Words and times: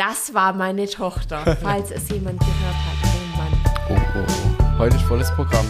Das 0.00 0.32
war 0.32 0.54
meine 0.54 0.88
Tochter, 0.88 1.58
falls 1.62 1.90
es 1.90 2.08
jemand 2.08 2.40
gehört 2.40 2.74
hat. 2.74 3.04
Oh 3.04 3.36
Mann. 3.36 3.52
Oh, 3.90 4.18
oh, 4.18 4.24
oh. 4.58 4.78
Heute 4.78 4.96
ist 4.96 5.02
volles 5.02 5.30
Programm. 5.34 5.66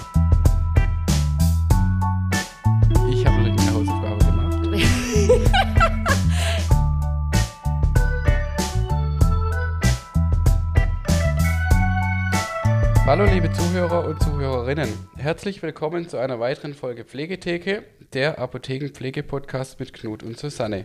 Hallo 13.10 13.24
liebe 13.24 13.50
Zuhörer 13.50 14.06
und 14.06 14.22
Zuhörerinnen. 14.22 14.88
Herzlich 15.16 15.60
willkommen 15.64 16.08
zu 16.08 16.18
einer 16.18 16.38
weiteren 16.38 16.74
Folge 16.74 17.04
Pflegetheke, 17.04 17.82
der 18.12 18.38
Apothekenpflege-Podcast 18.38 19.80
mit 19.80 19.92
Knut 19.92 20.22
und 20.22 20.38
Susanne. 20.38 20.84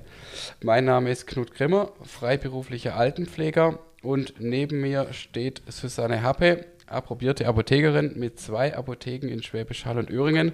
Mein 0.63 0.85
Name 0.85 1.11
ist 1.11 1.27
Knut 1.27 1.53
Grimmer, 1.53 1.91
freiberuflicher 2.01 2.95
Altenpfleger 2.95 3.77
und 4.01 4.33
neben 4.39 4.81
mir 4.81 5.13
steht 5.13 5.61
Susanne 5.67 6.23
Happe, 6.23 6.65
approbierte 6.87 7.47
Apothekerin 7.47 8.13
mit 8.15 8.39
zwei 8.39 8.75
Apotheken 8.75 9.27
in 9.27 9.43
Schwäbisch 9.43 9.85
Hall 9.85 9.99
und 9.99 10.09
Öhringen 10.09 10.53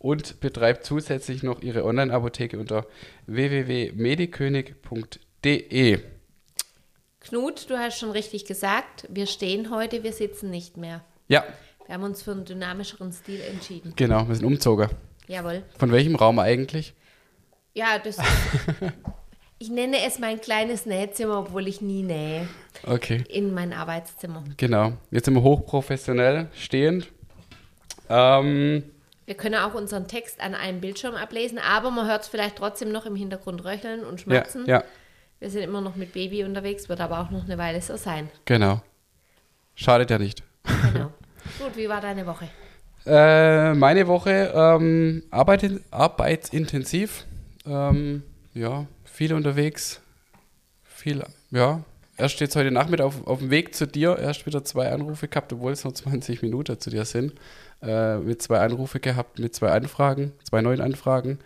und 0.00 0.40
betreibt 0.40 0.84
zusätzlich 0.84 1.44
noch 1.44 1.62
ihre 1.62 1.84
Online-Apotheke 1.84 2.58
unter 2.58 2.88
www.medikönig.de. 3.28 6.00
Knut, 7.28 7.68
du 7.70 7.78
hast 7.78 7.98
schon 7.98 8.10
richtig 8.10 8.44
gesagt, 8.44 9.06
wir 9.08 9.26
stehen 9.26 9.70
heute, 9.70 10.02
wir 10.02 10.12
sitzen 10.12 10.50
nicht 10.50 10.76
mehr. 10.76 11.02
Ja, 11.28 11.44
Wir 11.86 11.94
haben 11.94 12.02
uns 12.04 12.22
für 12.22 12.32
einen 12.32 12.44
dynamischeren 12.44 13.12
Stil 13.12 13.40
entschieden. 13.40 13.92
genau, 13.96 14.28
wir 14.28 14.34
sind 14.34 14.44
umzogen. 14.46 14.88
Jawohl. 15.26 15.62
Von 15.78 15.90
welchem 15.90 16.16
Raum 16.16 16.38
eigentlich? 16.38 16.94
Ja, 17.72 17.98
das 17.98 18.18
ist, 18.18 18.24
Ich 19.58 19.70
nenne 19.70 19.96
es 20.06 20.18
mein 20.18 20.40
kleines 20.40 20.84
Nähzimmer, 20.84 21.38
obwohl 21.38 21.66
ich 21.68 21.80
nie 21.80 22.02
nähe. 22.02 22.46
Okay. 22.86 23.24
In 23.30 23.54
mein 23.54 23.72
Arbeitszimmer. 23.72 24.44
Genau. 24.58 24.92
Jetzt 25.10 25.24
sind 25.24 25.34
wir 25.34 25.42
hochprofessionell 25.42 26.48
stehend. 26.54 27.08
Ähm, 28.10 28.82
Wir 29.24 29.34
können 29.36 29.54
auch 29.54 29.74
unseren 29.74 30.06
Text 30.08 30.40
an 30.40 30.54
einem 30.54 30.80
Bildschirm 30.80 31.14
ablesen, 31.14 31.58
aber 31.58 31.90
man 31.90 32.06
hört 32.06 32.22
es 32.22 32.28
vielleicht 32.28 32.56
trotzdem 32.56 32.92
noch 32.92 33.06
im 33.06 33.16
Hintergrund 33.16 33.64
röcheln 33.64 34.04
und 34.04 34.20
ja, 34.20 34.24
schmatzen. 34.44 34.66
ja, 34.66 34.84
Wir 35.44 35.50
sind 35.50 35.64
immer 35.64 35.82
noch 35.82 35.94
mit 35.94 36.14
Baby 36.14 36.42
unterwegs, 36.42 36.88
wird 36.88 37.02
aber 37.02 37.20
auch 37.20 37.30
noch 37.30 37.44
eine 37.44 37.58
Weile 37.58 37.78
so 37.82 37.98
sein. 37.98 38.30
genau. 38.46 38.80
Schadet 39.74 40.08
ja 40.08 40.16
nicht. 40.16 40.42
Genau. 40.64 41.12
Gut, 41.58 41.76
wie 41.76 41.86
war 41.86 42.00
deine 42.00 42.24
Woche? 42.24 42.48
Äh, 43.04 43.74
meine 43.74 44.06
Woche 44.06 44.50
ähm, 44.54 45.22
arbeit, 45.30 45.70
arbeitsintensiv. 45.90 47.26
Ähm, 47.66 48.22
ja, 48.54 48.86
viel 49.04 49.34
unterwegs. 49.34 50.00
Viel, 50.82 51.22
ja. 51.50 51.84
Erst 52.16 52.40
jetzt 52.40 52.56
heute 52.56 52.70
Nachmittag 52.70 53.04
auf, 53.04 53.26
auf 53.26 53.40
dem 53.40 53.50
Weg 53.50 53.74
zu 53.74 53.86
dir, 53.86 54.18
erst 54.18 54.46
wieder 54.46 54.64
zwei 54.64 54.90
Anrufe 54.90 55.28
gehabt, 55.28 55.52
obwohl 55.52 55.72
es 55.72 55.84
nur 55.84 55.94
20 55.94 56.40
Minuten 56.40 56.80
zu 56.80 56.88
dir 56.88 57.04
sind. 57.04 57.34
Äh, 57.82 58.16
mit 58.16 58.40
zwei 58.40 58.60
Anrufe 58.60 58.98
gehabt, 58.98 59.38
mit 59.38 59.54
zwei 59.54 59.72
Anfragen, 59.72 60.32
zwei 60.42 60.62
neuen 60.62 60.80
Anfragen. 60.80 61.38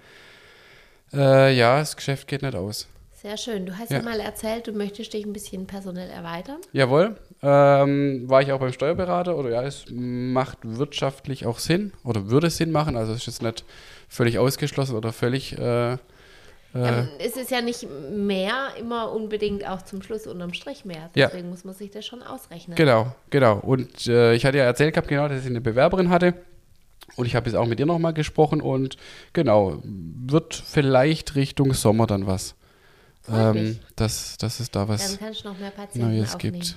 Äh, 1.12 1.52
ja, 1.56 1.80
das 1.80 1.96
Geschäft 1.96 2.28
geht 2.28 2.42
nicht 2.42 2.54
aus. 2.54 2.86
Sehr 3.20 3.36
schön. 3.36 3.66
Du 3.66 3.76
hast 3.76 3.90
ja. 3.90 3.98
Ja. 3.98 4.02
mal 4.04 4.20
erzählt, 4.20 4.68
du 4.68 4.72
möchtest 4.72 5.12
dich 5.12 5.24
ein 5.24 5.32
bisschen 5.32 5.66
personell 5.66 6.08
erweitern. 6.08 6.58
Jawohl. 6.72 7.16
Ähm, 7.42 8.24
war 8.28 8.42
ich 8.42 8.52
auch 8.52 8.60
beim 8.60 8.72
Steuerberater 8.72 9.36
oder 9.36 9.50
ja, 9.50 9.62
es 9.64 9.86
macht 9.90 10.58
wirtschaftlich 10.62 11.44
auch 11.44 11.58
Sinn 11.58 11.92
oder 12.04 12.30
würde 12.30 12.48
Sinn 12.48 12.70
machen. 12.70 12.96
Also 12.96 13.12
es 13.12 13.18
ist 13.18 13.26
jetzt 13.26 13.42
nicht 13.42 13.64
völlig 14.08 14.38
ausgeschlossen 14.38 14.94
oder 14.94 15.12
völlig. 15.12 15.58
Äh, 15.58 15.94
äh, 15.94 15.96
Ähm, 16.74 17.08
es 17.18 17.36
ist 17.36 17.50
ja 17.50 17.60
nicht 17.60 17.88
mehr 18.12 18.68
immer 18.78 19.10
unbedingt 19.10 19.66
auch 19.66 19.82
zum 19.82 20.00
Schluss 20.02 20.28
unterm 20.28 20.52
Strich 20.52 20.84
mehr. 20.84 21.10
Ja. 21.16 21.26
Deswegen 21.26 21.50
muss 21.50 21.64
man 21.64 21.74
sich 21.74 21.90
das 21.90 22.06
schon 22.06 22.22
ausrechnen. 22.22 22.76
Genau, 22.76 23.16
genau. 23.30 23.58
Und 23.58 24.06
äh, 24.06 24.34
ich 24.34 24.44
hatte 24.46 24.58
ja 24.58 24.64
erzählt 24.64 24.94
gehabt, 24.94 25.08
genau, 25.08 25.26
dass 25.26 25.40
ich 25.40 25.46
eine 25.46 25.60
Bewerberin 25.60 26.10
hatte. 26.10 26.34
Und 27.16 27.26
ich 27.26 27.34
habe 27.34 27.48
jetzt 27.48 27.56
auch 27.56 27.66
mit 27.66 27.80
ihr 27.80 27.86
nochmal 27.86 28.12
gesprochen 28.12 28.60
und 28.60 28.96
genau, 29.32 29.82
wird 29.82 30.54
vielleicht 30.54 31.34
Richtung 31.34 31.72
Sommer 31.72 32.06
dann 32.06 32.26
was. 32.28 32.54
Ähm, 33.30 33.78
dass, 33.96 34.38
dass 34.38 34.60
es 34.60 34.70
da 34.70 34.88
was 34.88 35.06
Dann 35.06 35.18
kannst 35.18 35.44
du 35.44 35.48
noch 35.48 35.58
mehr 35.58 35.70
Patienten 35.70 36.16
Neues 36.16 36.34
aufnehmen. 36.34 36.60
gibt. 36.60 36.76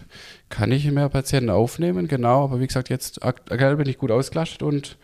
Kann 0.50 0.72
ich 0.72 0.90
mehr 0.92 1.10
Patienten 1.10 1.50
aufnehmen, 1.50 2.08
genau. 2.08 2.44
Aber 2.44 2.60
wie 2.60 2.68
gesagt, 2.68 2.90
jetzt 2.90 3.24
aktuell 3.24 3.78
bin 3.78 3.88
ich 3.88 3.98
gut 3.98 4.12
ausgelastet 4.12 4.64
und 4.64 4.98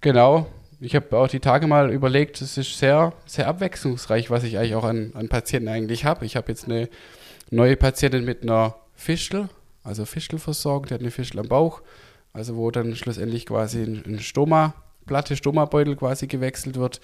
genau, 0.00 0.46
ich 0.80 0.94
habe 0.94 1.16
auch 1.16 1.28
die 1.28 1.40
Tage 1.40 1.66
mal 1.66 1.90
überlegt, 1.90 2.40
es 2.40 2.56
ist 2.56 2.78
sehr, 2.78 3.12
sehr 3.26 3.48
abwechslungsreich, 3.48 4.30
was 4.30 4.44
ich 4.44 4.58
eigentlich 4.58 4.74
auch 4.74 4.84
an, 4.84 5.12
an 5.14 5.28
Patienten 5.28 5.68
eigentlich 5.68 6.04
habe. 6.04 6.24
Ich 6.24 6.36
habe 6.36 6.48
jetzt 6.48 6.64
eine 6.64 6.88
neue 7.50 7.76
Patientin 7.76 8.24
mit 8.24 8.42
einer 8.42 8.76
Fischel, 8.94 9.48
also 9.82 10.04
Fischelversorgung, 10.04 10.86
die 10.86 10.94
hat 10.94 11.00
eine 11.00 11.10
Fischel 11.10 11.40
am 11.40 11.48
Bauch, 11.48 11.82
also 12.32 12.56
wo 12.56 12.70
dann 12.70 12.96
schlussendlich 12.96 13.46
quasi 13.46 13.82
ein, 13.82 14.02
ein 14.06 14.20
Stoma, 14.20 14.74
Platte, 15.06 15.36
Stomabeutel 15.36 15.96
quasi 15.96 16.26
gewechselt 16.26 16.76
wird. 16.76 17.00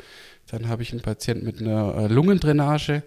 Dann 0.50 0.68
habe 0.68 0.82
ich 0.82 0.92
einen 0.92 1.02
Patienten 1.02 1.46
mit 1.46 1.60
einer 1.60 1.94
äh, 1.96 2.06
Lungendrainage, 2.08 3.02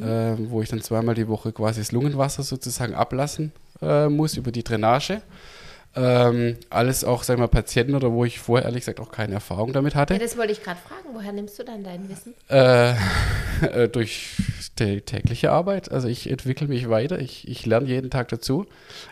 äh, 0.00 0.34
wo 0.38 0.62
ich 0.62 0.68
dann 0.68 0.82
zweimal 0.82 1.14
die 1.14 1.28
Woche 1.28 1.52
quasi 1.52 1.80
das 1.80 1.92
Lungenwasser 1.92 2.42
sozusagen 2.42 2.94
ablassen 2.94 3.52
äh, 3.80 4.08
muss 4.08 4.36
über 4.36 4.52
die 4.52 4.64
Drainage. 4.64 5.22
Ähm, 5.94 6.56
alles 6.70 7.04
auch, 7.04 7.22
sagen 7.22 7.38
wir 7.38 7.44
mal, 7.44 7.48
Patienten 7.48 7.94
oder 7.94 8.12
wo 8.12 8.24
ich 8.24 8.38
vorher 8.38 8.64
ehrlich 8.66 8.80
gesagt 8.80 8.98
auch 8.98 9.10
keine 9.10 9.34
Erfahrung 9.34 9.74
damit 9.74 9.94
hatte. 9.94 10.14
Ja, 10.14 10.20
das 10.20 10.38
wollte 10.38 10.52
ich 10.52 10.62
gerade 10.62 10.80
fragen. 10.80 11.08
Woher 11.12 11.32
nimmst 11.32 11.58
du 11.58 11.64
dann 11.64 11.84
dein 11.84 12.08
Wissen? 12.08 12.34
Äh, 12.48 12.94
äh, 13.84 13.88
durch 13.88 14.36
die 14.78 15.02
tägliche 15.02 15.50
Arbeit. 15.52 15.92
Also 15.92 16.08
ich 16.08 16.30
entwickle 16.30 16.66
mich 16.66 16.88
weiter, 16.88 17.18
ich, 17.18 17.46
ich 17.46 17.66
lerne 17.66 17.88
jeden 17.88 18.10
Tag 18.10 18.28
dazu. 18.28 18.66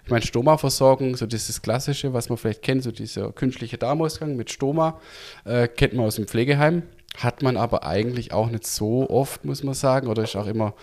Ich 0.04 0.10
meine, 0.10 0.24
Stoma-Versorgung, 0.24 1.16
so 1.16 1.26
dieses 1.26 1.60
Klassische, 1.60 2.14
was 2.14 2.30
man 2.30 2.38
vielleicht 2.38 2.62
kennt, 2.62 2.82
so 2.82 2.92
dieser 2.92 3.30
künstliche 3.32 3.76
Darmausgang 3.76 4.36
mit 4.36 4.50
Stoma, 4.50 4.98
äh, 5.44 5.68
kennt 5.68 5.92
man 5.92 6.06
aus 6.06 6.16
dem 6.16 6.26
Pflegeheim. 6.26 6.84
Hat 7.18 7.42
man 7.42 7.58
aber 7.58 7.84
eigentlich 7.84 8.32
auch 8.32 8.48
nicht 8.48 8.66
so 8.66 9.10
oft, 9.10 9.44
muss 9.44 9.62
man 9.64 9.74
sagen, 9.74 10.06
oder 10.06 10.22
ist 10.22 10.36
auch 10.36 10.46
immer, 10.46 10.74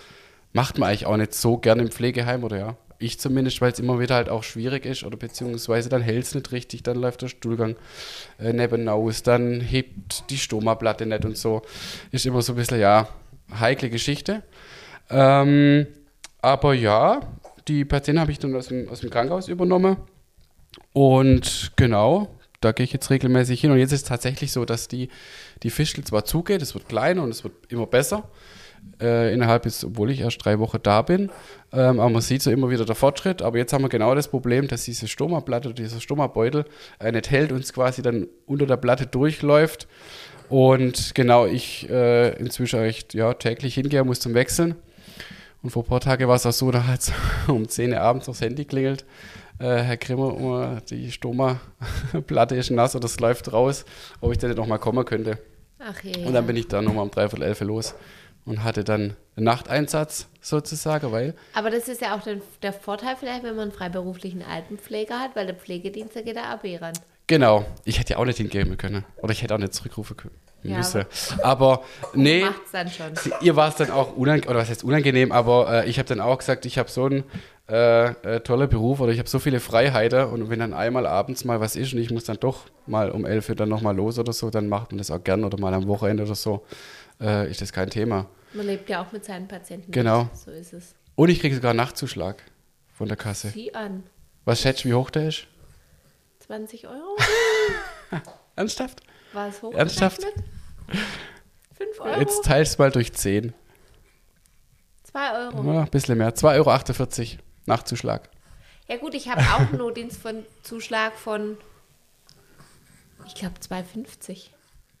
macht 0.52 0.78
man 0.78 0.90
eigentlich 0.90 1.06
auch 1.06 1.16
nicht 1.16 1.34
so 1.34 1.56
gerne 1.56 1.82
im 1.82 1.90
Pflegeheim, 1.90 2.44
oder 2.44 2.58
ja, 2.58 2.76
ich 2.98 3.20
zumindest, 3.20 3.60
weil 3.60 3.72
es 3.72 3.78
immer 3.78 4.00
wieder 4.00 4.16
halt 4.16 4.28
auch 4.28 4.42
schwierig 4.42 4.84
ist, 4.84 5.04
oder 5.04 5.16
beziehungsweise 5.16 5.88
dann 5.88 6.02
hält 6.02 6.24
es 6.24 6.34
nicht 6.34 6.52
richtig, 6.52 6.82
dann 6.82 6.96
läuft 6.96 7.22
der 7.22 7.28
Stuhlgang 7.28 7.76
äh, 8.38 8.52
neben 8.52 8.88
aus, 8.88 9.22
dann 9.22 9.60
hebt 9.60 10.30
die 10.30 10.38
Stomaplatte 10.38 11.06
nicht 11.06 11.24
und 11.24 11.36
so. 11.36 11.62
Ist 12.10 12.26
immer 12.26 12.42
so 12.42 12.54
ein 12.54 12.56
bisschen, 12.56 12.80
ja, 12.80 13.08
heikle 13.58 13.90
Geschichte. 13.90 14.42
Ähm, 15.10 15.86
aber 16.42 16.74
ja, 16.74 17.20
die 17.68 17.84
Patienten 17.84 18.20
habe 18.20 18.32
ich 18.32 18.38
dann 18.38 18.54
aus 18.54 18.68
dem, 18.68 18.88
aus 18.88 19.00
dem 19.00 19.10
Krankenhaus 19.10 19.48
übernommen. 19.48 19.96
Und 20.92 21.72
genau, 21.76 22.34
da 22.60 22.72
gehe 22.72 22.84
ich 22.84 22.92
jetzt 22.92 23.10
regelmäßig 23.10 23.60
hin. 23.60 23.70
Und 23.70 23.78
jetzt 23.78 23.92
ist 23.92 24.02
es 24.02 24.08
tatsächlich 24.08 24.52
so, 24.52 24.64
dass 24.64 24.88
die, 24.88 25.08
die 25.62 25.70
Fischel 25.70 26.04
zwar 26.04 26.24
zugeht, 26.24 26.62
es 26.62 26.74
wird 26.74 26.88
kleiner 26.88 27.22
und 27.22 27.30
es 27.30 27.44
wird 27.44 27.54
immer 27.68 27.86
besser. 27.86 28.28
Äh, 29.00 29.32
innerhalb 29.32 29.64
jetzt, 29.64 29.84
obwohl 29.84 30.10
ich 30.10 30.20
erst 30.20 30.44
drei 30.44 30.58
Wochen 30.58 30.78
da 30.82 31.02
bin. 31.02 31.30
Ähm, 31.72 32.00
aber 32.00 32.10
man 32.10 32.22
sieht 32.22 32.42
so 32.42 32.50
immer 32.50 32.68
wieder 32.68 32.84
der 32.84 32.96
Fortschritt. 32.96 33.42
Aber 33.42 33.56
jetzt 33.56 33.72
haben 33.72 33.82
wir 33.82 33.88
genau 33.88 34.14
das 34.14 34.28
Problem, 34.28 34.66
dass 34.66 34.84
diese 34.84 35.06
Stomaplatte 35.06 35.68
oder 35.68 35.76
dieser 35.76 36.00
Stomabeutel 36.00 36.64
äh, 36.98 37.12
nicht 37.12 37.30
hält 37.30 37.52
und 37.52 37.60
es 37.60 37.72
quasi 37.72 38.02
dann 38.02 38.26
unter 38.46 38.66
der 38.66 38.76
Platte 38.76 39.06
durchläuft. 39.06 39.86
Und 40.48 41.14
genau, 41.14 41.46
ich 41.46 41.88
äh, 41.88 42.30
inzwischen 42.38 42.80
echt 42.80 43.14
ja, 43.14 43.34
täglich 43.34 43.74
hingehe, 43.74 44.02
muss 44.02 44.18
zum 44.18 44.34
Wechseln. 44.34 44.74
Und 45.62 45.70
vor 45.70 45.84
ein 45.84 45.88
paar 45.88 46.00
Tagen 46.00 46.26
war 46.26 46.36
es 46.36 46.46
auch 46.46 46.52
so, 46.52 46.70
da 46.72 46.86
hat 46.86 47.12
um 47.46 47.68
10 47.68 47.92
Uhr 47.92 48.00
abends 48.00 48.28
aufs 48.28 48.40
Handy 48.40 48.64
klingelt. 48.64 49.04
Äh, 49.60 49.76
Herr 49.76 49.96
Grimmer, 49.96 50.78
äh, 50.78 50.80
die 50.88 51.12
Stoma-Platte 51.12 52.56
ist 52.56 52.70
nass 52.70 52.96
oder 52.96 53.06
es 53.06 53.20
läuft 53.20 53.52
raus, 53.52 53.84
ob 54.20 54.32
ich 54.32 54.38
denn 54.38 54.50
nicht 54.50 54.58
nochmal 54.58 54.78
kommen 54.80 55.04
könnte. 55.04 55.38
Ach 55.78 56.02
je. 56.02 56.24
Und 56.24 56.32
dann 56.32 56.46
bin 56.46 56.56
ich 56.56 56.66
da 56.66 56.82
nochmal 56.82 57.04
um 57.04 57.10
dreiviertel 57.12 57.44
elf 57.44 57.60
los 57.60 57.94
und 58.48 58.64
hatte 58.64 58.82
dann 58.82 59.14
einen 59.36 59.44
Nachteinsatz 59.44 60.26
sozusagen, 60.40 61.12
weil 61.12 61.34
Aber 61.54 61.70
das 61.70 61.88
ist 61.88 62.00
ja 62.00 62.16
auch 62.16 62.22
der, 62.22 62.38
der 62.62 62.72
Vorteil 62.72 63.14
vielleicht, 63.18 63.42
wenn 63.42 63.54
man 63.54 63.64
einen 63.68 63.72
freiberuflichen 63.72 64.42
Altenpfleger 64.42 65.20
hat, 65.20 65.36
weil 65.36 65.46
der 65.46 65.54
Pflegedienst, 65.54 66.16
da 66.16 66.22
geht 66.22 66.36
der 66.36 66.48
AB 66.50 66.64
ran. 66.80 66.94
genau, 67.26 67.66
ich 67.84 68.00
hätte 68.00 68.14
ja 68.14 68.18
auch 68.18 68.24
nicht 68.24 68.38
hingehen 68.38 68.76
können 68.76 69.04
oder 69.22 69.32
ich 69.32 69.42
hätte 69.42 69.54
auch 69.54 69.58
nicht 69.58 69.74
zurückrufen 69.74 70.16
können. 70.16 70.34
Ja, 70.64 70.78
müssen. 70.78 71.04
Aber 71.42 71.82
nee, 72.14 72.44
ihr 73.42 73.54
war 73.54 73.68
es 73.68 73.76
dann 73.76 73.92
auch 73.92 74.16
unangenehm, 74.16 74.50
oder 74.50 74.58
was 74.58 74.68
heißt 74.68 74.82
unangenehm, 74.82 75.30
aber 75.30 75.84
äh, 75.84 75.88
ich 75.88 76.00
habe 76.00 76.08
dann 76.08 76.20
auch 76.20 76.38
gesagt, 76.38 76.66
ich 76.66 76.78
habe 76.78 76.90
so 76.90 77.04
einen 77.04 77.22
äh, 77.68 78.06
äh, 78.06 78.40
toller 78.40 78.66
Beruf 78.66 78.98
oder 78.98 79.12
ich 79.12 79.20
habe 79.20 79.28
so 79.28 79.38
viele 79.38 79.60
Freiheiten 79.60 80.24
und 80.24 80.50
wenn 80.50 80.58
dann 80.58 80.74
einmal 80.74 81.06
abends 81.06 81.44
mal 81.44 81.60
was 81.60 81.76
ist 81.76 81.92
und 81.92 82.00
ich 82.00 82.10
muss 82.10 82.24
dann 82.24 82.38
doch 82.40 82.62
mal 82.86 83.10
um 83.12 83.24
11 83.24 83.50
Uhr 83.50 83.54
dann 83.54 83.68
nochmal 83.68 83.94
los 83.94 84.18
oder 84.18 84.32
so, 84.32 84.50
dann 84.50 84.68
macht 84.68 84.90
man 84.90 84.98
das 84.98 85.12
auch 85.12 85.22
gern 85.22 85.44
oder 85.44 85.60
mal 85.60 85.74
am 85.74 85.86
Wochenende 85.86 86.24
oder 86.24 86.34
so, 86.34 86.64
äh, 87.20 87.48
ist 87.48 87.60
das 87.60 87.72
kein 87.72 87.90
Thema. 87.90 88.26
Man 88.52 88.66
lebt 88.66 88.88
ja 88.88 89.02
auch 89.02 89.12
mit 89.12 89.24
seinen 89.24 89.48
Patienten. 89.48 89.90
Genau. 89.92 90.24
Mit. 90.24 90.36
So 90.36 90.50
ist 90.50 90.72
es. 90.72 90.94
Und 91.14 91.28
ich 91.28 91.40
kriege 91.40 91.54
sogar 91.54 91.70
einen 91.70 91.78
Nachtzuschlag 91.78 92.42
von 92.94 93.08
der 93.08 93.16
Kasse. 93.16 93.48
Sieh 93.50 93.74
an. 93.74 94.04
Was 94.44 94.62
schätzt 94.62 94.84
du, 94.84 94.88
wie 94.88 94.94
hoch 94.94 95.10
der 95.10 95.28
ist? 95.28 95.46
20 96.40 96.88
Euro? 96.88 97.16
Ernsthaft? 98.56 99.02
War 99.32 99.48
es 99.48 99.60
hoch? 99.62 99.74
Ernsthaft? 99.74 100.22
5 101.76 102.00
Euro? 102.00 102.20
Jetzt 102.20 102.44
teilst 102.44 102.78
mal 102.78 102.90
durch 102.90 103.12
10. 103.12 103.52
2 105.04 105.32
Euro. 105.38 105.72
Ja, 105.72 105.80
ein 105.82 105.90
bisschen 105.90 106.18
mehr. 106.18 106.34
2,48 106.34 107.32
Euro 107.32 107.42
Nachzuschlag. 107.66 108.30
Ja 108.88 108.96
gut, 108.96 109.14
ich 109.14 109.28
habe 109.28 109.42
auch 109.42 109.60
einen 109.60 109.76
Notdienst 109.78 110.20
von 110.20 110.44
Zuschlag 110.62 111.14
von, 111.14 111.58
ich 113.26 113.34
glaube, 113.34 113.56
2,50. 113.60 114.48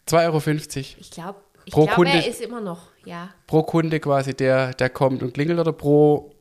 2,50 0.06 0.16
Euro 0.26 0.96
Ich 1.00 1.10
glaube, 1.10 1.40
ich 1.68 1.72
Pro 1.74 1.84
glaube, 1.84 1.94
Kunde- 1.96 2.12
er 2.18 2.26
ist 2.26 2.40
immer 2.40 2.60
noch, 2.60 2.88
ja. 3.04 3.30
pro 3.46 3.62
Kunde 3.62 4.00
quasi, 4.00 4.34
der, 4.34 4.72
der 4.74 4.90
kommt 4.90 5.22
und 5.22 5.32
klingelt 5.34 5.58
oder 5.58 5.72
pro 5.72 6.32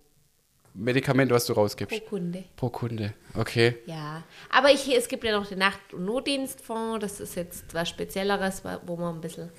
Medikament, 0.74 1.32
was 1.32 1.46
du 1.46 1.54
Pro 1.54 1.62
rausgibst? 1.62 2.06
Kunde. 2.06 2.44
Pro 2.56 2.70
Kunde. 2.70 3.14
Okay. 3.36 3.76
Ja, 3.88 4.24
aber 4.50 4.72
ich, 4.72 4.88
es 4.96 5.08
gibt 5.08 5.24
ja 5.24 5.38
noch 5.40 5.48
den 5.48 5.58
Nacht- 5.60 5.94
und 5.94 6.06
Notdienstfonds. 6.06 7.00
Das 7.02 7.20
ist 7.20 7.36
jetzt 7.36 7.74
was 7.74 7.90
Spezielleres, 7.90 8.62
wo 8.86 8.96
man 8.96 9.16
ein 9.16 9.22
bisschen. 9.22 9.50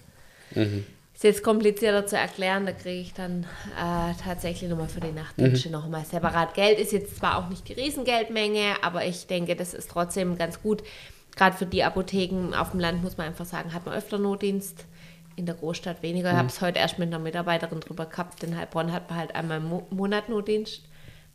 Ist 1.14 1.24
jetzt 1.24 1.42
komplizierter 1.42 2.06
zu 2.06 2.16
erklären. 2.16 2.66
Da 2.66 2.72
kriege 2.72 3.00
ich 3.00 3.14
dann 3.14 3.42
äh, 3.76 4.14
tatsächlich 4.22 4.70
nochmal 4.70 4.88
für 4.88 5.00
die 5.00 5.10
Nachtdienste 5.10 5.70
nochmal 5.70 6.04
separat 6.04 6.54
Geld. 6.54 6.78
Ist 6.78 6.92
jetzt 6.92 7.16
zwar 7.16 7.38
auch 7.38 7.48
nicht 7.48 7.68
die 7.68 7.72
Riesengeldmenge, 7.72 8.76
aber 8.82 9.04
ich 9.04 9.26
denke, 9.26 9.56
das 9.56 9.74
ist 9.74 9.90
trotzdem 9.90 10.38
ganz 10.38 10.62
gut. 10.62 10.84
Gerade 11.34 11.56
für 11.56 11.66
die 11.66 11.82
Apotheken 11.82 12.54
auf 12.54 12.70
dem 12.70 12.78
Land 12.80 13.02
muss 13.02 13.16
man 13.16 13.26
einfach 13.26 13.44
sagen, 13.44 13.74
hat 13.74 13.84
man 13.86 13.94
öfter 13.96 14.18
Notdienst. 14.18 14.84
In 15.38 15.46
der 15.46 15.54
Großstadt 15.54 16.02
weniger. 16.02 16.32
Ich 16.32 16.36
habe 16.36 16.48
es 16.48 16.60
heute 16.60 16.80
erst 16.80 16.98
mit 16.98 17.06
einer 17.06 17.20
Mitarbeiterin 17.20 17.78
drüber 17.78 18.06
gehabt. 18.06 18.42
In 18.42 18.56
Heilbronn 18.56 18.92
hat 18.92 19.08
man 19.08 19.20
halt 19.20 19.36
einmal 19.36 19.58
im 19.58 19.68
Mo 19.68 19.86
Monat 19.90 20.28
Notdienst. 20.28 20.82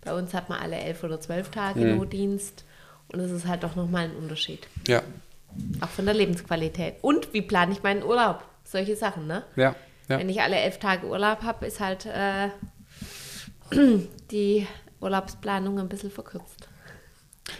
Bei 0.01 0.13
uns 0.13 0.33
hat 0.33 0.49
man 0.49 0.59
alle 0.59 0.75
elf 0.75 1.05
oder 1.05 1.21
zwölf 1.21 1.51
Tage 1.51 1.79
Notdienst. 1.79 2.65
Und 3.07 3.19
das 3.19 3.31
ist 3.31 3.47
halt 3.47 3.63
doch 3.63 3.77
nochmal 3.77 4.03
ein 4.03 4.15
Unterschied. 4.17 4.67
Ja. 4.89 5.01
Auch 5.79 5.87
von 5.87 6.03
der 6.03 6.15
Lebensqualität. 6.15 6.95
Und 7.01 7.33
wie 7.33 7.41
plane 7.41 7.71
ich 7.71 7.81
meinen 7.81 8.03
Urlaub? 8.03 8.43
Solche 8.65 8.97
Sachen, 8.97 9.25
ne? 9.25 9.43
Ja. 9.55 9.73
ja. 10.09 10.19
Wenn 10.19 10.27
ich 10.27 10.41
alle 10.41 10.57
elf 10.57 10.79
Tage 10.79 11.07
Urlaub 11.07 11.41
habe, 11.43 11.65
ist 11.65 11.79
halt 11.79 12.05
äh, 12.05 12.49
die 14.31 14.67
Urlaubsplanung 14.99 15.79
ein 15.79 15.87
bisschen 15.87 16.11
verkürzt. 16.11 16.67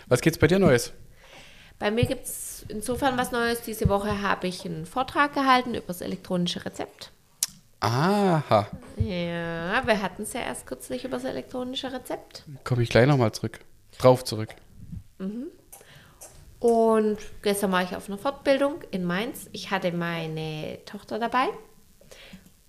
Was 0.07 0.19
gibt's 0.19 0.39
bei 0.39 0.47
dir 0.47 0.59
Neues? 0.59 0.91
Bei 1.79 1.89
mir 1.89 2.05
gibt 2.05 2.25
es 2.25 2.42
insofern 2.69 3.17
was 3.17 3.31
Neues. 3.31 3.61
Diese 3.61 3.89
Woche 3.89 4.21
habe 4.21 4.47
ich 4.47 4.65
einen 4.65 4.85
Vortrag 4.85 5.33
gehalten 5.33 5.73
über 5.73 5.87
das 5.87 6.01
elektronische 6.01 6.65
Rezept. 6.65 7.11
Aha. 7.79 8.67
Ja, 8.97 9.85
wir 9.85 10.01
hatten 10.01 10.23
es 10.23 10.33
ja 10.33 10.41
erst 10.41 10.65
kürzlich 10.65 11.03
über 11.03 11.17
das 11.17 11.25
elektronische 11.25 11.91
Rezept. 11.91 12.43
Komme 12.63 12.83
ich 12.83 12.89
gleich 12.89 13.07
nochmal 13.07 13.33
zurück. 13.33 13.59
Drauf 13.97 14.23
zurück. 14.23 14.49
Und 16.59 17.17
gestern 17.41 17.73
war 17.73 17.83
ich 17.83 17.93
auf 17.93 18.07
einer 18.07 18.17
Fortbildung 18.17 18.75
in 18.91 19.03
Mainz. 19.03 19.49
Ich 19.51 19.69
hatte 19.69 19.91
meine 19.91 20.79
Tochter 20.85 21.19
dabei. 21.19 21.47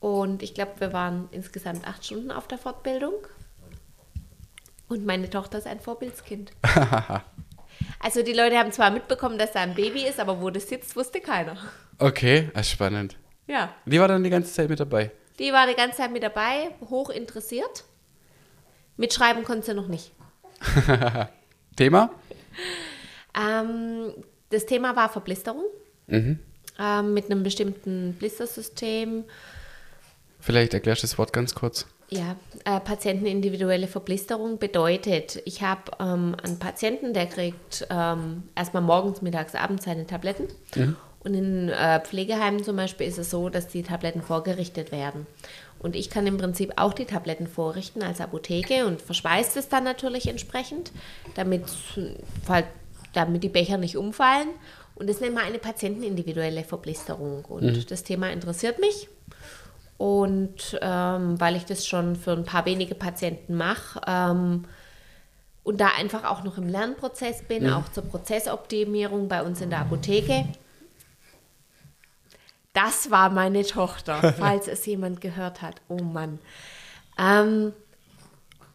Und 0.01 0.43
ich 0.43 0.53
glaube, 0.53 0.73
wir 0.79 0.93
waren 0.93 1.29
insgesamt 1.31 1.87
acht 1.87 2.05
Stunden 2.05 2.33
auf 2.33 2.49
der 2.49 2.59
Fortbildung. 2.59 3.15
Und 4.89 5.07
meine 5.07 5.31
Tochter 5.31 5.59
ist 5.59 5.67
ein 5.67 5.79
Vorbildskind. 5.79 6.51
Also 8.05 8.23
die 8.23 8.35
Leute 8.35 8.59
haben 8.59 8.71
zwar 8.71 8.91
mitbekommen, 8.91 9.39
dass 9.39 9.53
da 9.53 9.61
ein 9.61 9.75
Baby 9.75 10.07
ist, 10.07 10.21
aber 10.21 10.39
wo 10.39 10.51
das 10.51 10.69
sitzt, 10.69 10.95
wusste 10.95 11.23
keiner. 11.23 11.57
Okay, 11.99 12.51
das 12.53 12.67
ist 12.67 12.73
spannend. 12.73 13.17
Ja. 13.47 13.75
Die 13.87 13.99
war 13.99 14.09
dann 14.09 14.23
die 14.23 14.29
ganze 14.29 14.53
Zeit 14.53 14.69
mit 14.69 14.79
dabei. 14.79 15.11
Die 15.39 15.55
war 15.55 15.67
die 15.67 15.75
ganze 15.75 15.97
Zeit 15.97 16.13
mit 16.13 16.23
dabei, 16.23 16.69
hoch 16.91 17.09
interessiert. 17.09 17.85
Mitschreiben 18.99 19.43
konnte 19.43 19.65
sie 19.65 19.75
noch 19.75 19.89
nicht. 19.89 20.13
Thema? 21.77 22.11
Ähm, 23.35 24.13
das 24.51 24.67
Thema 24.67 24.95
war 24.95 25.09
Verblisterung. 25.09 25.65
Mhm. 26.07 26.41
Ähm, 26.79 27.15
mit 27.15 27.31
einem 27.31 27.43
bestimmten 27.43 28.17
Blistersystem. 28.19 29.25
Vielleicht 30.41 30.75
erklärst 30.75 31.05
du 31.05 31.07
das 31.07 31.17
Wort 31.17 31.33
ganz 31.33 31.55
kurz. 31.55 31.87
Ja, 32.11 32.37
äh, 32.65 32.81
patientenindividuelle 32.81 33.89
Verblisterung 33.89 34.59
bedeutet, 34.59 35.41
ich 35.47 35.63
habe 35.63 35.93
ähm, 35.99 36.37
einen 36.43 36.59
Patienten, 36.59 37.15
der 37.15 37.27
kriegt 37.27 37.87
ähm, 37.91 38.45
erstmal 38.55 38.83
morgens, 38.83 39.23
mittags, 39.23 39.55
abends 39.55 39.85
seine 39.85 40.07
Tabletten. 40.07 40.49
Und 41.21 41.35
in 41.35 41.71
äh, 41.71 42.01
Pflegeheimen 42.01 42.63
zum 42.63 42.77
Beispiel 42.77 43.07
ist 43.07 43.19
es 43.19 43.31
so, 43.31 43.49
dass 43.49 43.67
die 43.69 43.83
Tabletten 43.83 44.21
vorgerichtet 44.21 44.93
werden. 44.93 45.27
Und 45.79 45.97
ich 45.97 46.11
kann 46.11 46.27
im 46.27 46.37
Prinzip 46.37 46.75
auch 46.77 46.93
die 46.93 47.07
Tabletten 47.07 47.47
vorrichten 47.47 48.03
als 48.03 48.21
Apotheke 48.21 48.87
und 48.87 49.01
verschweißt 49.01 49.57
es 49.57 49.69
dann 49.69 49.85
natürlich 49.85 50.29
entsprechend, 50.29 50.93
damit, 51.35 51.65
damit 53.15 53.43
die 53.43 53.49
Becher 53.49 53.79
nicht 53.79 53.97
umfallen. 53.97 54.49
Und 54.95 55.09
das 55.09 55.21
nennt 55.21 55.35
man 55.35 55.45
eine 55.45 55.59
patientenindividuelle 55.59 56.65
Verblisterung. 56.65 57.45
Und 57.47 57.91
das 57.91 58.03
Thema 58.05 58.31
interessiert 58.31 58.79
mich. 58.79 59.09
Und 59.97 60.79
ähm, 60.83 61.41
weil 61.41 61.57
ich 61.57 61.65
das 61.65 61.87
schon 61.87 62.17
für 62.17 62.33
ein 62.33 62.45
paar 62.45 62.67
wenige 62.67 62.95
Patienten 62.95 63.55
mache 63.55 64.01
ähm, 64.07 64.65
und 65.63 65.81
da 65.81 65.89
einfach 65.97 66.25
auch 66.25 66.43
noch 66.43 66.59
im 66.59 66.69
Lernprozess 66.69 67.43
bin, 67.45 67.71
auch 67.71 67.89
zur 67.91 68.05
Prozessoptimierung 68.05 69.29
bei 69.29 69.43
uns 69.43 69.61
in 69.61 69.71
der 69.71 69.81
Apotheke. 69.81 70.47
Das 72.73 73.11
war 73.11 73.31
meine 73.31 73.65
Tochter, 73.65 74.35
falls 74.39 74.69
es 74.69 74.85
jemand 74.85 75.21
gehört 75.21 75.63
hat. 75.63 75.81
Oh 75.89 76.03
Mann. 76.03 76.41
Ähm, 77.19 77.73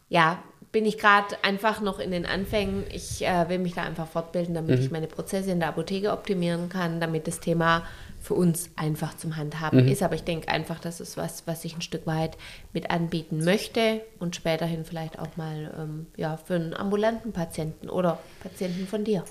ja, 0.08 0.42
bin 0.72 0.86
ich 0.86 0.98
gerade 0.98 1.36
einfach 1.42 1.80
noch 1.80 1.98
in 1.98 2.10
den 2.10 2.26
Anfängen. 2.26 2.84
Ich 2.92 3.26
äh, 3.26 3.48
will 3.48 3.58
mich 3.58 3.74
da 3.74 3.82
einfach 3.82 4.06
fortbilden, 4.06 4.54
damit 4.54 4.78
ich 4.78 4.90
meine 4.90 5.06
Prozesse 5.06 5.50
in 5.50 5.60
der 5.60 5.70
Apotheke 5.70 6.12
optimieren 6.12 6.68
kann, 6.68 7.00
damit 7.00 7.26
das 7.26 7.40
Thema 7.40 7.82
für 8.20 8.34
uns 8.34 8.70
einfach 8.76 9.16
zum 9.16 9.36
Handhaben 9.36 9.88
ist. 9.88 10.02
Aber 10.02 10.14
ich 10.14 10.24
denke 10.24 10.48
einfach, 10.48 10.78
das 10.78 11.00
ist 11.00 11.16
was, 11.16 11.46
was 11.46 11.64
ich 11.64 11.74
ein 11.74 11.82
Stück 11.82 12.06
weit 12.06 12.36
mit 12.72 12.90
anbieten 12.90 13.42
möchte 13.44 14.02
und 14.18 14.36
späterhin 14.36 14.84
vielleicht 14.84 15.18
auch 15.18 15.36
mal 15.36 15.74
ähm, 15.78 16.06
ja, 16.16 16.36
für 16.36 16.54
einen 16.54 16.74
ambulanten 16.74 17.32
Patienten 17.32 17.88
oder 17.88 18.18
Patienten 18.42 18.86
von 18.86 19.04
dir. 19.04 19.24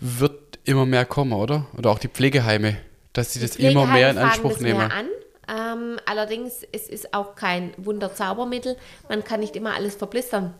Wird 0.00 0.60
immer 0.64 0.86
mehr 0.86 1.04
kommen, 1.04 1.32
oder? 1.32 1.66
Oder 1.76 1.90
auch 1.90 1.98
die 1.98 2.08
Pflegeheime, 2.08 2.76
dass 3.12 3.32
sie 3.32 3.40
Die 3.40 3.46
das 3.46 3.56
immer 3.56 3.86
mehr 3.86 4.10
in 4.10 4.18
Anspruch 4.18 4.60
nehmen. 4.60 4.78
Mehr 4.78 4.92
an. 4.92 5.06
Ähm, 5.50 5.98
allerdings, 6.06 6.62
es 6.72 6.88
ist 6.88 7.14
auch 7.14 7.34
kein 7.34 7.72
Wunderzaubermittel. 7.78 8.76
Man 9.08 9.24
kann 9.24 9.40
nicht 9.40 9.56
immer 9.56 9.74
alles 9.74 9.96
verblistern. 9.96 10.54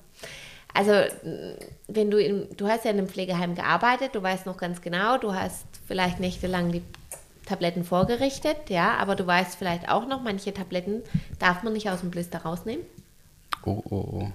Also, 0.75 0.93
mh, 0.93 1.55
wenn 1.89 2.11
du, 2.11 2.19
in, 2.19 2.49
du 2.57 2.69
hast 2.69 2.85
ja 2.85 2.91
in 2.91 2.99
einem 2.99 3.09
Pflegeheim 3.09 3.55
gearbeitet, 3.55 4.15
du 4.15 4.23
weißt 4.23 4.47
noch 4.47 4.57
ganz 4.57 4.81
genau, 4.81 5.19
du 5.19 5.35
hast 5.35 5.67
vielleicht 5.87 6.21
nächtelang 6.21 6.73
die 6.73 6.83
Tabletten 7.49 7.83
vorgerichtet, 7.85 8.69
ja, 8.69 8.97
aber 8.97 9.17
du 9.17 9.27
weißt 9.27 9.57
vielleicht 9.57 9.89
auch 9.89 10.07
noch, 10.07 10.23
manche 10.23 10.53
Tabletten 10.53 11.03
darf 11.39 11.63
man 11.63 11.73
nicht 11.73 11.89
aus 11.91 12.01
dem 12.01 12.11
Blister 12.11 12.41
rausnehmen. 12.41 12.85
Oh, 13.65 13.83
oh, 13.91 14.09
oh. 14.23 14.29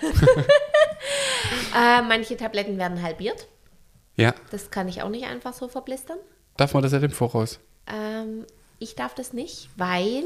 Äh, 1.74 2.02
manche 2.02 2.36
Tabletten 2.36 2.78
werden 2.78 3.02
halbiert. 3.02 3.46
Ja, 4.16 4.34
Das 4.50 4.70
kann 4.70 4.88
ich 4.88 5.02
auch 5.02 5.08
nicht 5.08 5.26
einfach 5.26 5.52
so 5.52 5.68
verblistern. 5.68 6.18
darf 6.56 6.74
man 6.74 6.82
das 6.82 6.92
nicht 6.92 7.02
im 7.04 7.10
Voraus? 7.10 7.60
Ähm, 7.86 8.44
ich 8.78 8.96
darf 8.96 9.14
das 9.14 9.32
nicht, 9.32 9.68
weil 9.76 10.24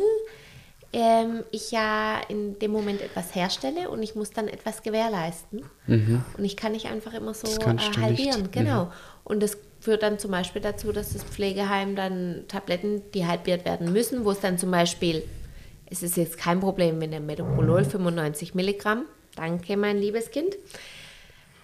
ähm, 0.92 1.44
ich 1.50 1.70
ja 1.70 2.20
in 2.28 2.58
dem 2.58 2.70
Moment 2.70 3.00
etwas 3.02 3.34
herstelle 3.34 3.90
und 3.90 4.02
ich 4.02 4.14
muss 4.14 4.30
dann 4.30 4.48
etwas 4.48 4.82
gewährleisten. 4.82 5.64
Und 5.86 6.44
ich 6.44 6.56
kann 6.56 6.72
nicht 6.72 6.86
einfach 6.86 7.12
immer 7.14 7.34
so 7.34 7.46
äh, 7.48 7.78
halbieren. 8.00 8.42
nicht. 8.42 8.52
Genau. 8.52 8.90
Und 9.24 9.42
das 9.42 9.58
führt 9.82 10.04
dann 10.04 10.18
zum 10.20 10.30
Beispiel 10.30 10.62
dazu, 10.62 10.92
dass 10.92 11.12
das 11.12 11.24
Pflegeheim 11.24 11.96
dann 11.96 12.44
Tabletten, 12.46 13.02
die 13.12 13.26
halbiert 13.26 13.64
werden 13.64 13.92
müssen, 13.92 14.24
wo 14.24 14.30
es 14.30 14.38
dann 14.38 14.56
zum 14.56 14.70
Beispiel, 14.70 15.24
es 15.90 16.04
ist 16.04 16.16
jetzt 16.16 16.38
kein 16.38 16.60
Problem, 16.60 17.00
wenn 17.00 17.10
der 17.10 17.18
Metoprolol 17.18 17.84
95 17.84 18.54
Milligramm, 18.54 19.06
danke 19.34 19.76
mein 19.76 19.98
liebes 19.98 20.30
Kind, 20.30 20.56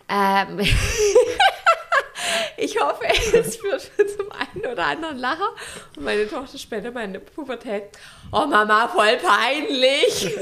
ähm, 0.08 0.58
ich 2.56 2.80
hoffe, 2.80 3.04
es 3.34 3.56
führt 3.56 3.82
zum 3.82 4.32
einen 4.32 4.66
oder 4.72 4.86
anderen 4.86 5.18
Lacher. 5.18 5.50
Und 5.96 6.02
meine 6.04 6.26
Tochter 6.26 6.58
später 6.58 6.90
mal 6.90 7.04
in 7.04 7.12
der 7.12 7.20
Pubertät. 7.20 7.84
Oh 8.32 8.46
Mama, 8.46 8.88
voll 8.88 9.16
peinlich. 9.18 10.34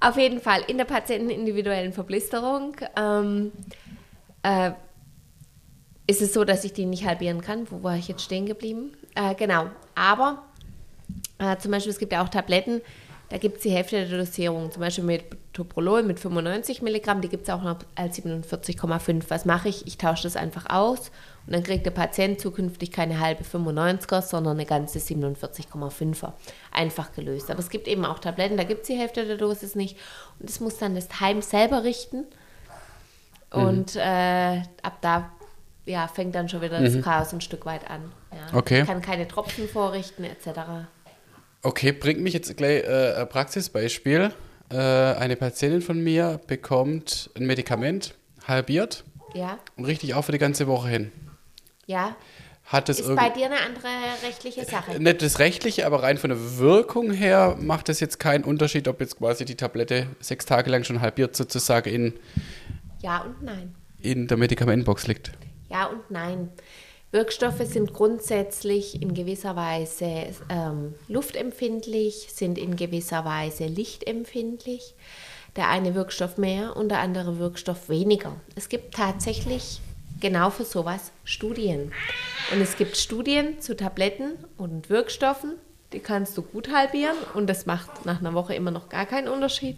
Auf 0.00 0.18
jeden 0.18 0.42
Fall 0.42 0.64
in 0.66 0.76
der 0.76 0.84
patientenindividuellen 0.84 1.94
Verblisterung 1.94 2.76
ähm, 2.96 3.52
äh, 4.42 4.72
ist 6.06 6.22
es 6.22 6.32
so, 6.32 6.44
dass 6.44 6.64
ich 6.64 6.72
die 6.72 6.86
nicht 6.86 7.04
halbieren 7.04 7.40
kann. 7.40 7.70
Wo 7.70 7.82
war 7.82 7.96
ich 7.96 8.08
jetzt 8.08 8.22
stehen 8.22 8.46
geblieben? 8.46 8.92
Äh, 9.14 9.34
genau. 9.34 9.66
Aber 9.94 10.42
äh, 11.38 11.56
zum 11.58 11.70
Beispiel, 11.70 11.92
es 11.92 11.98
gibt 11.98 12.12
ja 12.12 12.22
auch 12.22 12.28
Tabletten, 12.28 12.80
da 13.30 13.38
gibt 13.38 13.58
es 13.58 13.62
die 13.62 13.70
Hälfte 13.70 14.04
der 14.04 14.18
Dosierung. 14.18 14.72
Zum 14.72 14.80
Beispiel 14.80 15.04
mit 15.04 15.24
Toprolol 15.52 16.02
mit 16.02 16.18
95 16.18 16.82
Milligramm, 16.82 17.20
die 17.20 17.28
gibt 17.28 17.44
es 17.44 17.50
auch 17.50 17.62
noch 17.62 17.78
als 17.94 18.20
47,5. 18.20 19.24
Was 19.28 19.44
mache 19.44 19.68
ich? 19.68 19.86
Ich 19.86 19.98
tausche 19.98 20.24
das 20.24 20.36
einfach 20.36 20.68
aus 20.68 21.12
und 21.46 21.54
dann 21.54 21.62
kriegt 21.62 21.86
der 21.86 21.92
Patient 21.92 22.40
zukünftig 22.40 22.90
keine 22.90 23.20
halbe 23.20 23.44
95er, 23.44 24.22
sondern 24.22 24.56
eine 24.56 24.66
ganze 24.66 24.98
47,5er. 24.98 26.32
Einfach 26.72 27.12
gelöst. 27.12 27.50
Aber 27.50 27.60
es 27.60 27.70
gibt 27.70 27.86
eben 27.86 28.04
auch 28.04 28.18
Tabletten, 28.18 28.56
da 28.56 28.64
gibt 28.64 28.82
es 28.82 28.88
die 28.88 28.96
Hälfte 28.96 29.24
der 29.24 29.36
Dosis 29.36 29.76
nicht. 29.76 29.96
Und 30.40 30.48
das 30.48 30.58
muss 30.58 30.78
dann 30.78 30.96
das 30.96 31.20
Heim 31.20 31.40
selber 31.40 31.84
richten. 31.84 32.24
Und 33.52 33.94
äh, 33.96 34.62
ab 34.82 34.98
da 35.00 35.30
ja, 35.86 36.06
fängt 36.08 36.34
dann 36.34 36.48
schon 36.48 36.60
wieder 36.62 36.80
das 36.80 37.00
Chaos 37.02 37.32
ein 37.32 37.40
Stück 37.40 37.66
weit 37.66 37.88
an. 37.90 38.12
Ja. 38.32 38.56
Okay. 38.58 38.80
Ich 38.82 38.86
kann 38.86 39.00
keine 39.02 39.26
Tropfen 39.26 39.68
vorrichten, 39.68 40.24
etc. 40.24 40.60
Okay, 41.62 41.92
bringt 41.92 42.20
mich 42.20 42.32
jetzt 42.34 42.56
gleich 42.56 42.84
äh, 42.84 43.14
ein 43.16 43.28
Praxisbeispiel. 43.28 44.32
äh, 44.70 44.76
eine 44.76 45.36
Patientin 45.36 45.82
von 45.82 46.02
mir 46.02 46.40
bekommt 46.46 47.30
ein 47.36 47.46
Medikament, 47.46 48.14
halbiert 48.46 49.04
Ja, 49.34 49.58
und 49.76 49.84
richtig 49.84 50.14
auch 50.14 50.22
für 50.24 50.32
die 50.32 50.38
ganze 50.38 50.66
Woche 50.66 50.88
hin. 50.88 51.12
ja. 51.86 52.16
Hat 52.66 52.88
das 52.88 53.00
Ist 53.00 53.16
bei 53.16 53.30
dir 53.30 53.46
eine 53.46 53.56
andere 53.62 53.88
rechtliche 54.24 54.64
Sache. 54.64 55.00
Nicht 55.02 55.22
das 55.22 55.40
Rechtliche, 55.40 55.86
aber 55.86 56.04
rein 56.04 56.18
von 56.18 56.30
der 56.30 56.58
Wirkung 56.58 57.10
her 57.10 57.56
macht 57.58 57.88
es 57.88 57.98
jetzt 57.98 58.20
keinen 58.20 58.44
Unterschied, 58.44 58.86
ob 58.86 59.00
jetzt 59.00 59.18
quasi 59.18 59.44
die 59.44 59.56
Tablette 59.56 60.06
sechs 60.20 60.46
Tage 60.46 60.70
lang 60.70 60.84
schon 60.84 61.00
halbiert 61.00 61.34
sozusagen 61.34 61.88
in, 61.92 62.12
Ja 63.02 63.22
und 63.22 63.42
nein. 63.42 63.74
in 64.00 64.28
der 64.28 64.36
Medikamentenbox 64.36 65.08
liegt. 65.08 65.32
Ja 65.70 65.86
und 65.86 66.10
nein. 66.10 66.50
Wirkstoffe 67.12 67.64
sind 67.64 67.92
grundsätzlich 67.92 69.02
in 69.02 69.14
gewisser 69.14 69.56
Weise 69.56 70.26
ähm, 70.48 70.94
luftempfindlich, 71.08 72.28
sind 72.32 72.56
in 72.56 72.76
gewisser 72.76 73.24
Weise 73.24 73.66
lichtempfindlich. 73.66 74.94
Der 75.56 75.68
eine 75.68 75.96
Wirkstoff 75.96 76.38
mehr 76.38 76.76
und 76.76 76.90
der 76.90 77.00
andere 77.00 77.38
Wirkstoff 77.40 77.88
weniger. 77.88 78.36
Es 78.54 78.68
gibt 78.68 78.94
tatsächlich 78.94 79.80
genau 80.20 80.50
für 80.50 80.64
sowas 80.64 81.10
Studien. 81.24 81.92
Und 82.52 82.60
es 82.60 82.76
gibt 82.76 82.96
Studien 82.96 83.60
zu 83.60 83.76
Tabletten 83.76 84.32
und 84.56 84.88
Wirkstoffen, 84.90 85.54
die 85.92 85.98
kannst 85.98 86.38
du 86.38 86.42
gut 86.42 86.72
halbieren 86.72 87.16
und 87.34 87.48
das 87.48 87.66
macht 87.66 88.06
nach 88.06 88.20
einer 88.20 88.34
Woche 88.34 88.54
immer 88.54 88.70
noch 88.70 88.88
gar 88.88 89.06
keinen 89.06 89.26
Unterschied. 89.26 89.76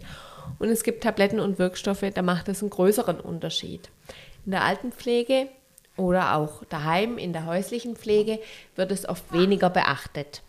Und 0.59 0.69
es 0.69 0.83
gibt 0.83 1.03
Tabletten 1.03 1.39
und 1.39 1.57
Wirkstoffe, 1.57 2.05
da 2.13 2.21
macht 2.21 2.49
es 2.49 2.61
einen 2.61 2.69
größeren 2.69 3.19
Unterschied. 3.19 3.89
In 4.45 4.51
der 4.51 4.63
Altenpflege 4.63 5.47
oder 5.97 6.35
auch 6.35 6.63
daheim 6.65 7.17
in 7.17 7.33
der 7.33 7.45
häuslichen 7.45 7.95
Pflege 7.95 8.39
wird 8.75 8.91
es 8.91 9.07
oft 9.07 9.31
weniger 9.31 9.69
beachtet. 9.69 10.41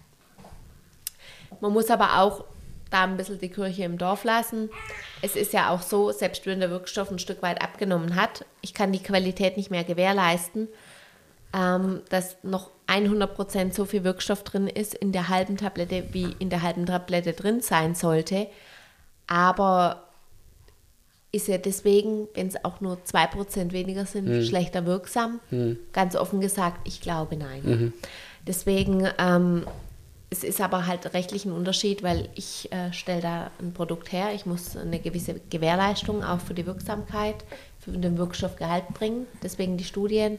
Man 1.60 1.72
muss 1.72 1.90
aber 1.90 2.20
auch 2.20 2.44
da 2.90 3.04
ein 3.04 3.16
bisschen 3.16 3.38
die 3.38 3.50
Kirche 3.50 3.84
im 3.84 3.98
Dorf 3.98 4.24
lassen. 4.24 4.70
Es 5.20 5.36
ist 5.36 5.52
ja 5.52 5.70
auch 5.70 5.82
so, 5.82 6.12
selbst 6.12 6.46
wenn 6.46 6.60
der 6.60 6.70
Wirkstoff 6.70 7.10
ein 7.10 7.18
Stück 7.18 7.42
weit 7.42 7.60
abgenommen 7.60 8.14
hat, 8.14 8.44
ich 8.60 8.72
kann 8.72 8.92
die 8.92 9.02
Qualität 9.02 9.56
nicht 9.56 9.70
mehr 9.70 9.84
gewährleisten, 9.84 10.68
ähm, 11.52 12.02
dass 12.08 12.36
noch 12.42 12.70
100% 12.86 13.72
so 13.74 13.84
viel 13.84 14.04
Wirkstoff 14.04 14.44
drin 14.44 14.68
ist 14.68 14.94
in 14.94 15.12
der 15.12 15.28
halben 15.28 15.56
Tablette, 15.56 16.04
wie 16.12 16.36
in 16.38 16.50
der 16.50 16.62
halben 16.62 16.86
Tablette 16.86 17.32
drin 17.32 17.60
sein 17.60 17.94
sollte. 17.94 18.46
Aber 19.26 20.03
ist 21.34 21.48
ja 21.48 21.58
deswegen, 21.58 22.28
wenn 22.34 22.46
es 22.46 22.64
auch 22.64 22.80
nur 22.80 22.98
2% 22.98 23.72
weniger 23.72 24.06
sind, 24.06 24.44
schlechter 24.46 24.86
wirksam? 24.86 25.40
Ganz 25.92 26.16
offen 26.16 26.40
gesagt, 26.40 26.86
ich 26.86 27.00
glaube 27.00 27.36
nein. 27.36 27.62
Deswegen, 28.46 29.08
ähm, 29.18 29.64
es 30.30 30.44
ist 30.44 30.60
aber 30.60 30.86
halt 30.86 31.14
rechtlich 31.14 31.44
ein 31.44 31.52
Unterschied, 31.52 32.02
weil 32.02 32.28
ich 32.34 32.70
äh, 32.72 32.92
stelle 32.92 33.20
da 33.20 33.50
ein 33.60 33.72
Produkt 33.72 34.12
her, 34.12 34.30
ich 34.34 34.46
muss 34.46 34.76
eine 34.76 34.98
gewisse 34.98 35.40
Gewährleistung 35.50 36.22
auch 36.24 36.40
für 36.40 36.54
die 36.54 36.66
Wirksamkeit, 36.66 37.36
für 37.78 37.92
den 37.92 38.18
Wirkstoffgehalt 38.18 38.88
bringen. 38.94 39.26
Deswegen 39.42 39.76
die 39.76 39.84
Studien. 39.84 40.38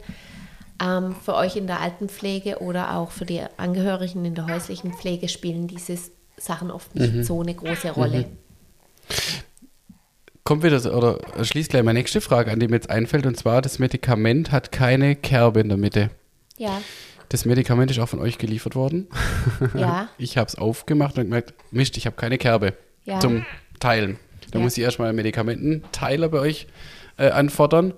Ähm, 0.81 1.15
für 1.23 1.35
euch 1.35 1.55
in 1.55 1.67
der 1.67 1.79
Altenpflege 1.79 2.59
oder 2.59 2.97
auch 2.97 3.11
für 3.11 3.25
die 3.25 3.41
Angehörigen 3.55 4.25
in 4.25 4.35
der 4.35 4.47
häuslichen 4.47 4.93
Pflege 4.93 5.29
spielen 5.29 5.67
diese 5.67 5.97
Sachen 6.37 6.69
oft 6.69 6.93
nicht 6.95 7.23
so 7.23 7.41
eine 7.41 7.53
große 7.53 7.91
Rolle. 7.91 8.25
Kommt 10.47 10.61
wieder, 10.61 10.95
oder 10.95 11.17
schließt 11.43 11.71
gleich 11.71 11.81
meine 11.81 11.97
nächste 11.97 12.21
Frage 12.21 12.51
an, 12.51 12.59
die 12.59 12.67
mir 12.67 12.75
jetzt 12.75 12.91
einfällt, 12.91 13.25
und 13.25 13.35
zwar, 13.35 13.63
das 13.63 13.79
Medikament 13.79 14.51
hat 14.51 14.71
keine 14.71 15.15
Kerbe 15.15 15.59
in 15.59 15.69
der 15.69 15.77
Mitte. 15.79 16.11
Ja, 16.55 16.81
Das 17.29 17.45
Medikament 17.45 17.89
ist 17.89 17.99
auch 17.99 18.07
von 18.07 18.19
euch 18.19 18.37
geliefert 18.37 18.75
worden. 18.75 19.07
ja, 19.73 20.07
Ich 20.19 20.37
habe 20.37 20.47
es 20.47 20.53
aufgemacht 20.55 21.17
und 21.17 21.23
gemerkt, 21.23 21.55
Mist, 21.71 21.97
ich 21.97 22.05
habe 22.05 22.15
keine 22.15 22.37
Kerbe 22.37 22.73
Ja. 23.05 23.19
zum 23.19 23.43
Teilen. 23.79 24.19
Da 24.51 24.59
Ja. 24.59 24.63
muss 24.63 24.77
ich 24.77 24.83
erstmal 24.83 25.07
einen 25.09 25.15
Medikamententeiler 25.15 26.29
bei 26.29 26.37
euch 26.39 26.67
äh, 27.17 27.29
anfordern. 27.31 27.93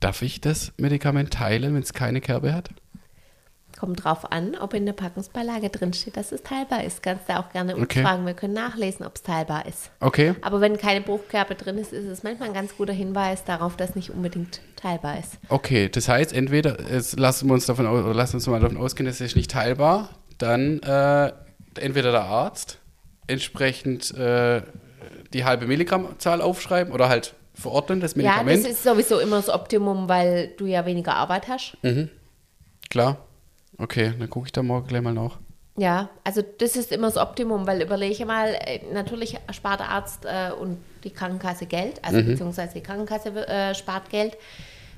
Darf 0.00 0.20
ich 0.20 0.42
das 0.42 0.74
Medikament 0.76 1.32
teilen, 1.32 1.74
wenn 1.74 1.82
es 1.82 1.94
keine 1.94 2.20
Kerbe 2.20 2.52
hat? 2.52 2.68
Kommt 3.82 4.04
drauf 4.04 4.30
an, 4.30 4.54
ob 4.60 4.74
in 4.74 4.86
der 4.86 4.92
Packungsbeilage 4.92 5.68
drinsteht, 5.68 6.16
dass 6.16 6.30
es 6.30 6.44
teilbar 6.44 6.84
ist. 6.84 7.02
Kannst 7.02 7.28
du 7.28 7.36
auch 7.36 7.50
gerne 7.50 7.74
uns 7.74 7.82
Okay. 7.82 8.02
fragen. 8.02 8.24
Wir 8.24 8.34
können 8.34 8.54
nachlesen, 8.54 9.04
ob 9.04 9.16
es 9.16 9.24
teilbar 9.24 9.66
ist. 9.66 9.90
Okay. 9.98 10.36
Aber 10.40 10.60
wenn 10.60 10.78
keine 10.78 11.00
Bruchkerbe 11.00 11.56
drin 11.56 11.78
ist, 11.78 11.92
ist 11.92 12.06
es 12.06 12.22
manchmal 12.22 12.50
ein 12.50 12.54
ganz 12.54 12.76
guter 12.76 12.92
Hinweis 12.92 13.42
darauf, 13.42 13.76
dass 13.76 13.96
nicht 13.96 14.10
unbedingt 14.10 14.60
teilbar 14.76 15.18
ist. 15.18 15.32
Okay, 15.48 15.88
das 15.88 16.06
heißt, 16.08 16.32
entweder 16.32 16.78
es 16.92 17.16
lassen 17.18 17.48
wir 17.48 17.54
uns 17.54 17.66
davon 17.66 17.88
aus, 17.88 18.04
oder 18.04 18.14
lassen 18.14 18.36
uns 18.36 18.46
mal 18.46 18.60
davon 18.60 18.76
ausgehen, 18.76 19.08
ist 19.08 19.20
nicht 19.34 19.50
teilbar, 19.50 20.10
dann 20.38 20.78
äh, 20.84 21.32
entweder 21.80 22.12
der 22.12 22.22
Arzt 22.22 22.78
entsprechend 23.26 24.14
äh, 24.14 24.62
die 25.32 25.44
halbe 25.44 25.66
Milligrammzahl 25.66 26.40
aufschreiben 26.40 26.92
oder 26.92 27.08
halt 27.08 27.34
verordnen, 27.54 27.98
das 28.00 28.12
Ja, 28.14 28.18
Medikament. 28.22 28.64
das 28.64 28.70
ist 28.74 28.84
sowieso 28.84 29.18
immer 29.18 29.36
das 29.36 29.48
Optimum, 29.48 30.08
weil 30.08 30.52
du 30.56 30.66
ja 30.66 30.86
weniger 30.86 31.16
Arbeit 31.16 31.48
hast. 31.48 31.76
Klar. 32.90 33.16
Okay, 33.78 34.12
dann 34.18 34.30
gucke 34.30 34.46
ich 34.46 34.52
da 34.52 34.62
morgen 34.62 34.86
gleich 34.86 35.02
mal 35.02 35.14
nach. 35.14 35.38
Ja, 35.76 36.10
also 36.22 36.42
das 36.42 36.76
ist 36.76 36.92
immer 36.92 37.06
das 37.06 37.16
Optimum, 37.16 37.66
weil 37.66 37.80
überlege 37.80 38.26
mal, 38.26 38.54
äh, 38.54 38.80
natürlich 38.92 39.38
spart 39.52 39.80
der 39.80 39.88
Arzt 39.88 40.26
äh, 40.26 40.52
und 40.52 40.78
die 41.02 41.10
Krankenkasse 41.10 41.66
Geld, 41.66 42.04
also 42.04 42.22
beziehungsweise 42.22 42.74
die 42.74 42.82
Krankenkasse 42.82 43.48
äh, 43.48 43.74
spart 43.74 44.10
Geld, 44.10 44.36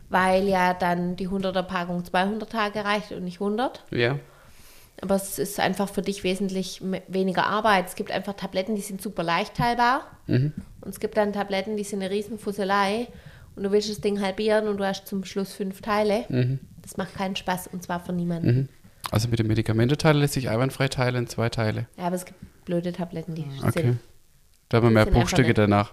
weil 0.09 0.49
ja 0.49 0.75
dann 0.75 1.15
die 1.17 1.29
100er 1.29 1.63
Packung 1.63 2.05
200 2.05 2.51
Tage 2.51 2.85
reicht 2.85 3.13
und 3.13 3.25
nicht 3.25 3.41
100. 3.41 3.85
Ja. 3.91 4.19
Aber 5.01 5.15
es 5.15 5.39
ist 5.39 5.61
einfach 5.61 5.89
für 5.89 6.03
dich 6.03 6.25
wesentlich 6.25 6.83
weniger 7.09 7.47
Arbeit. 7.47 7.87
Es 7.87 7.95
gibt 7.95 8.11
einfach 8.11 8.35
Tabletten, 8.35 8.75
die 8.75 8.83
sind 8.83 9.01
super 9.03 9.23
leicht 9.23 9.55
teilbar. 9.55 10.07
Und 10.81 10.89
es 10.91 11.01
gibt 11.01 11.17
dann 11.17 11.33
Tabletten, 11.33 11.77
die 11.77 11.85
sind 11.85 12.03
eine 12.03 12.11
riesen 12.13 12.39
Fusselei. 12.39 13.09
Und 13.57 13.65
du 13.65 13.73
willst 13.73 13.91
das 13.91 14.01
Ding 14.01 14.21
halbieren 14.21 14.69
und 14.69 14.77
du 14.79 14.87
hast 14.87 15.07
zum 15.07 15.25
Schluss 15.25 15.53
fünf 15.53 15.81
Teile. 15.81 16.25
Das 16.85 16.97
macht 16.99 17.15
keinen 17.15 17.35
Spaß 17.35 17.69
und 17.69 17.83
zwar 17.83 17.99
für 18.01 18.13
niemanden. 18.13 18.69
Also 19.11 19.29
mit 19.29 19.39
dem 19.39 19.47
Medikamenteteil 19.47 20.17
lässt 20.17 20.35
sich 20.35 20.51
einwandfrei 20.51 20.89
teilen 20.89 21.17
in 21.17 21.27
zwei 21.29 21.49
Teile. 21.49 21.87
Ja, 21.97 22.05
aber 22.05 22.17
es 22.17 22.25
gibt 22.27 22.39
blöde 22.67 22.93
Tabletten, 22.93 23.35
die 23.35 23.47
Okay. 23.67 23.83
sind. 23.83 23.99
Da 24.69 24.77
haben 24.79 24.85
wir 24.85 24.91
mehr 24.91 25.07
Bruchstücke 25.07 25.55
danach. 25.55 25.93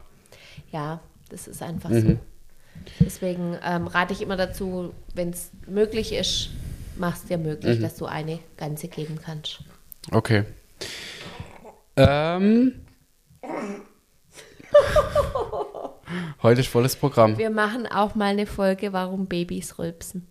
Ja, 0.71 1.00
das 1.29 1.48
ist 1.48 1.62
einfach 1.63 1.89
Mhm. 1.89 2.01
so. 2.01 2.17
Deswegen 3.00 3.57
ähm, 3.63 3.88
rate 3.88 4.13
ich 4.13 4.21
immer 4.21 4.38
dazu, 4.38 4.93
wenn 5.13 5.29
es 5.29 5.51
möglich 5.67 6.13
ist, 6.13 6.50
mach 6.98 7.15
es 7.15 7.25
dir 7.25 7.38
möglich, 7.38 7.79
Mhm. 7.79 7.83
dass 7.83 7.95
du 7.95 8.05
eine 8.05 8.39
ganze 8.57 8.88
geben 8.88 9.19
kannst. 9.24 9.60
Okay. 10.12 10.43
Ähm. 11.95 12.81
Heute 16.41 16.62
ist 16.62 16.69
volles 16.69 16.95
Programm. 16.95 17.38
Wir 17.38 17.50
machen 17.50 17.88
auch 17.88 18.15
mal 18.15 18.31
eine 18.31 18.45
Folge, 18.45 18.93
warum 18.93 19.27
Babys 19.27 19.77
rülpsen. 19.79 20.27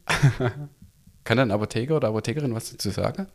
Kann 1.24 1.36
dann 1.36 1.50
Apotheker 1.50 1.96
oder 1.96 2.08
Apothekerin 2.08 2.54
was 2.54 2.70
dazu 2.70 2.90
sagen? 2.90 3.26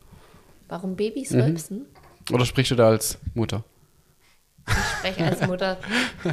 Warum 0.68 0.96
Babys 0.96 1.30
Mhm. 1.30 1.40
rülpsen? 1.40 1.86
Oder 2.32 2.44
sprichst 2.44 2.72
du 2.72 2.74
da 2.76 2.88
als 2.88 3.18
Mutter? 3.34 3.64
Ich 4.66 4.74
spreche 4.98 5.24
als 5.24 5.46
Mutter, 5.46 5.78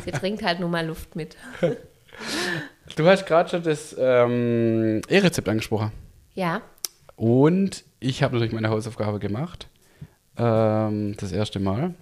sie 0.04 0.12
trinkt 0.12 0.42
halt 0.44 0.60
nur 0.60 0.70
mal 0.70 0.86
Luft 0.86 1.16
mit. 1.16 1.36
Du 2.96 3.08
hast 3.08 3.26
gerade 3.26 3.50
schon 3.50 3.64
das 3.64 3.96
ähm, 3.98 5.02
E-Rezept 5.08 5.50
angesprochen. 5.50 5.92
Ja, 6.36 6.62
Und 7.16 7.84
ich 8.00 8.22
habe 8.22 8.36
natürlich 8.36 8.54
meine 8.54 8.70
Hausaufgabe 8.70 9.18
gemacht. 9.18 9.68
Ähm, 10.38 11.16
das 11.18 11.32
erste 11.32 11.60
Mal. 11.60 11.96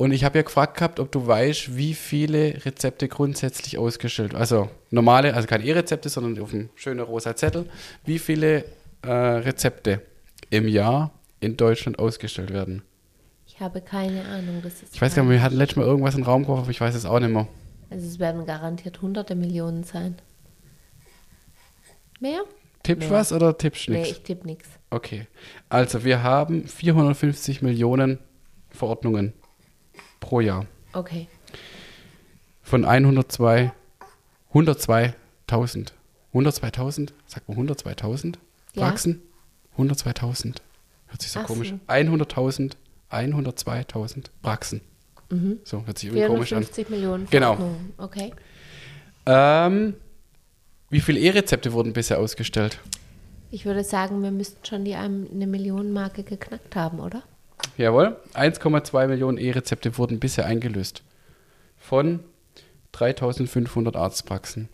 Und 0.00 0.12
ich 0.12 0.24
habe 0.24 0.38
ja 0.38 0.42
gefragt 0.42 0.78
gehabt, 0.78 0.98
ob 0.98 1.12
du 1.12 1.26
weißt, 1.26 1.76
wie 1.76 1.92
viele 1.92 2.64
Rezepte 2.64 3.06
grundsätzlich 3.06 3.76
ausgestellt 3.76 4.34
Also 4.34 4.70
normale, 4.88 5.34
also 5.34 5.46
keine 5.46 5.62
E-Rezepte, 5.62 6.08
sondern 6.08 6.42
auf 6.42 6.54
einem 6.54 6.70
schönen 6.74 7.00
rosa 7.00 7.36
Zettel. 7.36 7.66
Wie 8.06 8.18
viele 8.18 8.64
äh, 9.02 9.10
Rezepte 9.10 10.00
im 10.48 10.68
Jahr 10.68 11.10
in 11.40 11.58
Deutschland 11.58 11.98
ausgestellt 11.98 12.50
werden? 12.50 12.80
ich 13.46 13.60
habe 13.60 13.82
keine 13.82 14.24
Ahnung. 14.24 14.62
Das 14.62 14.80
ist 14.82 14.94
Ich 14.94 15.02
weiß 15.02 15.14
gar 15.14 15.22
nicht, 15.22 15.32
wir 15.32 15.42
hatten 15.42 15.56
letztes 15.56 15.76
Mal 15.76 15.84
irgendwas 15.84 16.14
in 16.14 16.22
den 16.22 16.26
Raum 16.26 16.44
geworfen, 16.44 16.62
aber 16.62 16.70
ich 16.70 16.80
weiß 16.80 16.94
es 16.94 17.04
auch 17.04 17.20
nicht 17.20 17.28
mehr. 17.28 17.46
Also 17.90 18.06
es 18.06 18.18
werden 18.18 18.46
garantiert 18.46 19.02
hunderte 19.02 19.34
Millionen 19.34 19.84
sein. 19.84 20.16
Mehr? 22.20 22.40
Tippst 22.84 23.10
was 23.10 23.34
oder 23.34 23.58
tippst 23.58 23.88
du 23.88 23.92
Nee, 23.92 23.98
nichts? 23.98 24.16
ich 24.16 24.22
tippe 24.22 24.46
nichts. 24.46 24.66
Okay. 24.88 25.26
Also 25.68 26.04
wir 26.04 26.22
haben 26.22 26.66
450 26.66 27.60
Millionen 27.60 28.18
Verordnungen 28.70 29.34
pro 30.20 30.40
Jahr. 30.40 30.66
Okay. 30.92 31.28
Von 32.62 32.84
102, 32.84 33.72
102.000. 34.52 35.92
102.000? 36.34 37.10
Sagt 37.26 37.48
man 37.48 37.58
102.000 37.58 38.36
Ja. 38.74 38.82
Praxen? 38.86 39.22
102.000. 39.76 40.56
Hört 41.06 41.22
sich 41.22 41.30
so 41.32 41.40
Ach 41.40 41.46
komisch 41.46 41.70
so. 41.70 41.78
an. 41.86 42.08
100.000, 42.08 42.72
102.000 43.10 44.26
Praxen. 44.42 44.80
So, 45.64 45.86
hört 45.86 45.96
sich 45.98 46.08
irgendwie 46.08 46.26
komisch 46.26 46.52
an. 46.52 46.64
450 46.64 46.90
Millionen 46.90 47.28
Genau. 47.30 47.56
Okay. 47.98 48.32
Ähm, 49.26 49.94
wie 50.88 51.00
viele 51.00 51.20
E-Rezepte 51.20 51.72
wurden 51.72 51.92
bisher 51.92 52.18
ausgestellt? 52.18 52.80
Ich 53.52 53.64
würde 53.64 53.84
sagen, 53.84 54.22
wir 54.24 54.32
müssten 54.32 54.64
schon 54.64 54.84
die 54.84 54.96
ein- 54.96 55.28
eine 55.32 55.46
Millionenmarke 55.46 56.24
geknackt 56.24 56.74
haben, 56.74 56.98
oder? 56.98 57.22
Jawohl. 57.76 58.16
1,2 58.34 59.06
Millionen 59.06 59.38
E-Rezepte 59.38 59.96
wurden 59.98 60.20
bisher 60.20 60.46
eingelöst. 60.46 61.02
Von 61.78 62.20
3500 62.92 63.96
Arztpraxen. 63.96 64.68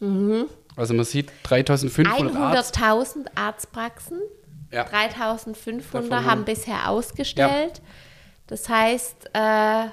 Mhm. 0.00 0.46
Also 0.76 0.94
man 0.94 1.04
sieht 1.04 1.30
3500 1.44 2.36
Arzt. 2.36 2.76
100.000 2.78 3.26
Arztpraxen, 3.34 4.20
Ja. 4.70 4.84
3.500 4.84 6.10
Davon- 6.10 6.24
haben 6.30 6.44
bisher 6.44 6.90
ausgestellt. 6.90 7.80
Das 8.46 8.68
heißt, 8.68 9.30
äh, 9.32 9.86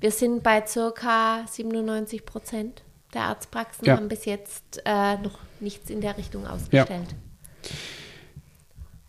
wir 0.00 0.10
sind 0.10 0.42
bei 0.42 0.64
circa 0.66 1.44
97 1.48 2.24
Prozent 2.24 2.82
der 3.14 3.22
Arztpraxen 3.22 3.84
Ja. 3.86 3.96
haben 3.96 4.08
bis 4.08 4.24
jetzt 4.24 4.82
äh, 4.84 5.16
noch 5.18 5.38
nichts 5.60 5.90
in 5.90 6.00
der 6.00 6.16
Richtung 6.18 6.46
ausgestellt. 6.46 7.14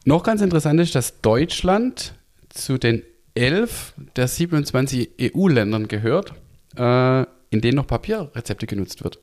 Noch 0.06 0.22
ganz 0.22 0.42
interessant 0.42 0.80
ist, 0.80 0.94
dass 0.94 1.20
Deutschland 1.22 2.14
zu 2.50 2.78
den 2.78 3.02
11 3.34 3.94
der 4.16 4.28
27 4.28 5.10
EU-Ländern 5.20 5.88
gehört, 5.88 6.34
äh, 6.78 7.22
in 7.50 7.62
denen 7.62 7.76
noch 7.76 7.88
Papierrezepte 7.88 8.68
genutzt 8.68 9.04
wird. 9.04 9.20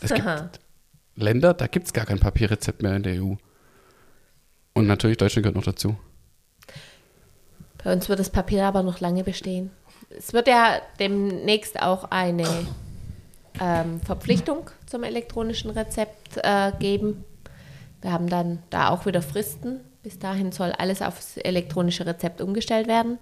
Es 0.00 0.12
gibt 0.12 0.26
Aha. 0.26 0.50
Länder, 1.16 1.52
da 1.54 1.66
gibt 1.66 1.86
es 1.86 1.92
gar 1.92 2.06
kein 2.06 2.18
Papierrezept 2.18 2.82
mehr 2.82 2.96
in 2.96 3.02
der 3.02 3.22
EU. 3.22 3.34
Und 4.72 4.86
natürlich 4.86 5.18
Deutschland 5.18 5.44
gehört 5.44 5.56
noch 5.56 5.64
dazu. 5.64 5.96
Bei 7.84 7.92
uns 7.92 8.08
wird 8.08 8.18
das 8.18 8.30
Papier 8.30 8.64
aber 8.64 8.82
noch 8.82 9.00
lange 9.00 9.22
bestehen. 9.22 9.70
Es 10.16 10.32
wird 10.32 10.48
ja 10.48 10.80
demnächst 10.98 11.80
auch 11.80 12.10
eine 12.10 12.48
ähm, 13.60 14.00
Verpflichtung 14.00 14.70
zum 14.86 15.02
elektronischen 15.04 15.70
Rezept 15.70 16.38
äh, 16.42 16.72
geben. 16.78 17.24
Wir 18.00 18.12
haben 18.12 18.28
dann 18.28 18.62
da 18.70 18.90
auch 18.90 19.06
wieder 19.06 19.22
Fristen. 19.22 19.80
Bis 20.06 20.20
dahin 20.20 20.52
soll 20.52 20.70
alles 20.70 21.02
aufs 21.02 21.36
elektronische 21.36 22.06
Rezept 22.06 22.40
umgestellt 22.40 22.86
werden. 22.86 23.18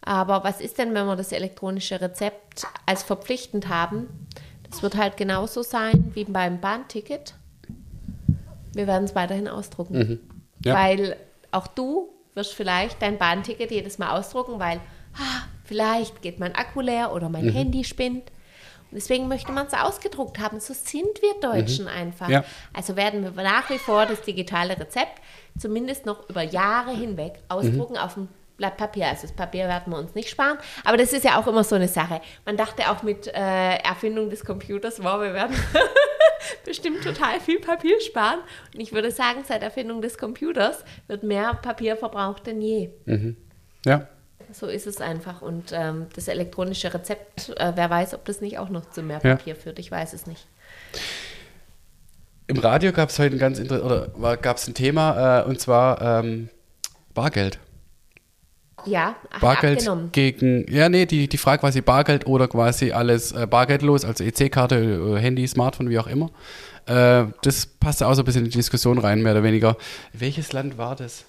Aber 0.00 0.42
was 0.42 0.60
ist 0.60 0.78
denn, 0.78 0.94
wenn 0.94 1.06
wir 1.06 1.14
das 1.14 1.30
elektronische 1.30 2.00
Rezept 2.00 2.66
als 2.86 3.04
verpflichtend 3.04 3.68
haben? 3.68 4.08
Das 4.68 4.82
wird 4.82 4.96
halt 4.96 5.16
genauso 5.16 5.62
sein 5.62 6.10
wie 6.14 6.24
beim 6.24 6.60
Bahnticket. 6.60 7.34
Wir 8.74 8.88
werden 8.88 9.04
es 9.04 9.14
weiterhin 9.14 9.46
ausdrucken. 9.46 10.18
Ja. 10.64 10.74
Weil 10.74 11.14
auch 11.52 11.68
du 11.68 12.08
wirst 12.34 12.54
vielleicht 12.54 13.00
dein 13.00 13.16
Bahnticket 13.16 13.70
jedes 13.70 13.98
Mal 13.98 14.18
ausdrucken, 14.18 14.58
weil 14.58 14.80
ah, 15.14 15.44
vielleicht 15.62 16.20
geht 16.20 16.40
mein 16.40 16.56
Akku 16.56 16.80
leer 16.80 17.12
oder 17.14 17.28
mein 17.28 17.48
Handy 17.48 17.84
spinnt. 17.84 18.31
Deswegen 18.92 19.28
möchte 19.28 19.52
man 19.52 19.66
es 19.66 19.74
ausgedruckt 19.74 20.38
haben. 20.38 20.60
So 20.60 20.74
sind 20.74 21.22
wir 21.22 21.34
Deutschen 21.40 21.88
einfach. 21.88 22.28
Ja. 22.28 22.44
Also 22.72 22.96
werden 22.96 23.22
wir 23.22 23.42
nach 23.42 23.68
wie 23.70 23.78
vor 23.78 24.06
das 24.06 24.22
digitale 24.22 24.78
Rezept 24.78 25.20
zumindest 25.58 26.06
noch 26.06 26.28
über 26.28 26.42
Jahre 26.42 26.92
hinweg 26.92 27.40
ausdrucken 27.48 27.96
auf 27.96 28.14
dem 28.14 28.28
Blatt 28.56 28.76
Papier. 28.76 29.08
Also 29.08 29.22
das 29.22 29.32
Papier 29.32 29.66
werden 29.66 29.92
wir 29.92 29.98
uns 29.98 30.14
nicht 30.14 30.28
sparen. 30.28 30.58
Aber 30.84 30.96
das 30.96 31.12
ist 31.12 31.24
ja 31.24 31.40
auch 31.40 31.46
immer 31.46 31.64
so 31.64 31.74
eine 31.74 31.88
Sache. 31.88 32.20
Man 32.44 32.56
dachte 32.56 32.90
auch 32.90 33.02
mit 33.02 33.26
äh, 33.26 33.76
Erfindung 33.76 34.30
des 34.30 34.44
Computers, 34.44 35.02
wow, 35.02 35.20
wir 35.20 35.34
werden 35.34 35.56
bestimmt 36.64 37.02
total 37.02 37.40
viel 37.40 37.60
Papier 37.60 38.00
sparen. 38.00 38.40
Und 38.74 38.80
ich 38.80 38.92
würde 38.92 39.10
sagen, 39.10 39.42
seit 39.46 39.62
Erfindung 39.62 40.00
des 40.02 40.18
Computers 40.18 40.84
wird 41.08 41.22
mehr 41.22 41.54
Papier 41.54 41.96
verbraucht 41.96 42.46
denn 42.46 42.60
je. 42.60 42.90
Ja. 43.84 44.06
So 44.52 44.66
ist 44.66 44.86
es 44.86 45.00
einfach. 45.00 45.42
Und 45.42 45.72
ähm, 45.72 46.06
das 46.14 46.28
elektronische 46.28 46.92
Rezept, 46.92 47.50
äh, 47.56 47.72
wer 47.74 47.90
weiß, 47.90 48.14
ob 48.14 48.24
das 48.24 48.40
nicht 48.40 48.58
auch 48.58 48.68
noch 48.68 48.90
zu 48.90 49.02
mehr 49.02 49.20
Ja. 49.22 49.36
Papier 49.36 49.56
führt. 49.56 49.78
Ich 49.78 49.90
weiß 49.90 50.12
es 50.12 50.26
nicht. 50.26 50.46
Im 52.48 52.58
Radio 52.58 52.92
gab 52.92 53.08
es 53.08 53.18
heute 53.18 53.36
ein 53.36 53.38
ganz 53.38 53.58
inter 53.58 53.84
oder 53.84 54.36
gab 54.36 54.56
es 54.56 54.66
ein 54.66 54.74
Thema 54.74 55.40
äh, 55.40 55.44
und 55.44 55.60
zwar 55.60 56.02
ähm, 56.22 56.48
Bargeld. 57.14 57.58
Ja, 58.84 59.14
hat 59.30 59.40
Bargeld 59.40 59.78
abgenommen. 59.78 60.10
gegen, 60.12 60.66
ja, 60.68 60.88
nee, 60.88 61.06
die, 61.06 61.28
die 61.28 61.38
Frage 61.38 61.60
quasi 61.60 61.80
Bargeld 61.80 62.26
oder 62.26 62.48
quasi 62.48 62.90
alles 62.90 63.30
äh, 63.32 63.46
bargeldlos, 63.46 64.04
also 64.04 64.24
EC-Karte, 64.24 64.76
äh, 64.76 65.20
Handy, 65.20 65.46
Smartphone, 65.46 65.88
wie 65.88 65.98
auch 66.00 66.08
immer. 66.08 66.30
Äh, 66.86 67.26
das 67.42 67.66
passte 67.66 68.08
auch 68.08 68.14
so 68.14 68.22
ein 68.22 68.24
bisschen 68.24 68.44
in 68.44 68.50
die 68.50 68.56
Diskussion 68.56 68.98
rein, 68.98 69.22
mehr 69.22 69.32
oder 69.32 69.44
weniger. 69.44 69.76
Welches 70.12 70.52
Land 70.52 70.78
war 70.78 70.96
das? 70.96 71.24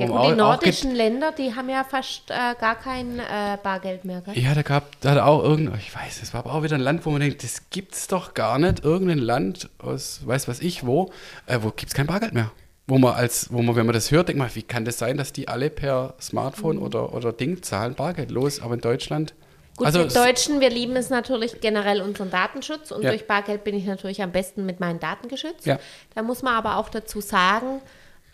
Ja, 0.00 0.06
gut, 0.06 0.16
die 0.16 0.18
auch- 0.20 0.30
auch 0.30 0.36
nordischen 0.36 0.94
Länder, 0.94 1.32
die 1.32 1.54
haben 1.54 1.68
ja 1.68 1.84
fast 1.84 2.30
äh, 2.30 2.54
gar 2.60 2.76
kein 2.76 3.18
äh, 3.18 3.58
Bargeld 3.62 4.04
mehr. 4.04 4.20
Gell? 4.20 4.38
Ja, 4.38 4.54
da 4.54 4.62
gab, 4.62 5.00
da 5.00 5.10
hat 5.12 5.18
auch 5.18 5.42
irgendein, 5.42 5.78
ich 5.78 5.94
weiß, 5.94 6.22
es 6.22 6.32
war 6.34 6.40
aber 6.44 6.54
auch 6.54 6.62
wieder 6.62 6.76
ein 6.76 6.80
Land, 6.80 7.04
wo 7.06 7.10
man 7.10 7.20
denkt, 7.20 7.42
das 7.44 7.70
gibt's 7.70 8.06
doch 8.08 8.34
gar 8.34 8.58
nicht. 8.58 8.84
Irgendein 8.84 9.18
Land 9.18 9.68
aus, 9.78 10.20
weiß 10.24 10.48
was 10.48 10.60
ich 10.60 10.86
wo, 10.86 11.10
äh, 11.46 11.58
wo 11.62 11.70
gibt's 11.70 11.94
kein 11.94 12.06
Bargeld 12.06 12.32
mehr. 12.34 12.50
Wo 12.86 12.98
man 12.98 13.14
als, 13.14 13.52
wo 13.52 13.62
man, 13.62 13.76
wenn 13.76 13.86
man 13.86 13.92
das 13.92 14.10
hört, 14.10 14.28
denkt 14.28 14.38
man, 14.40 14.50
wie 14.54 14.62
kann 14.62 14.84
das 14.84 14.98
sein, 14.98 15.16
dass 15.16 15.32
die 15.32 15.46
alle 15.46 15.70
per 15.70 16.14
Smartphone 16.20 16.76
Mhm. 16.76 16.82
oder, 16.82 17.14
oder 17.14 17.32
Ding 17.32 17.62
zahlen, 17.62 17.94
bargeldlos, 17.94 18.60
aber 18.60 18.74
in 18.74 18.80
Deutschland. 18.80 19.32
Gut, 19.76 19.86
also, 19.86 20.00
wir 20.00 20.06
Deutschen, 20.08 20.60
wir 20.60 20.68
lieben 20.70 20.96
es 20.96 21.08
natürlich 21.08 21.60
generell 21.60 22.02
unseren 22.02 22.30
Datenschutz 22.30 22.90
und 22.90 23.02
Ja. 23.02 23.10
durch 23.10 23.26
Bargeld 23.28 23.62
bin 23.64 23.74
ich 23.76 23.86
natürlich 23.86 24.22
am 24.22 24.32
besten 24.32 24.66
mit 24.66 24.80
meinen 24.80 24.98
Daten 24.98 25.28
geschützt. 25.28 25.64
Ja. 25.66 25.78
Da 26.14 26.22
muss 26.22 26.42
man 26.42 26.54
aber 26.54 26.76
auch 26.78 26.88
dazu 26.88 27.20
sagen, 27.20 27.80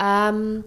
ähm, 0.02 0.64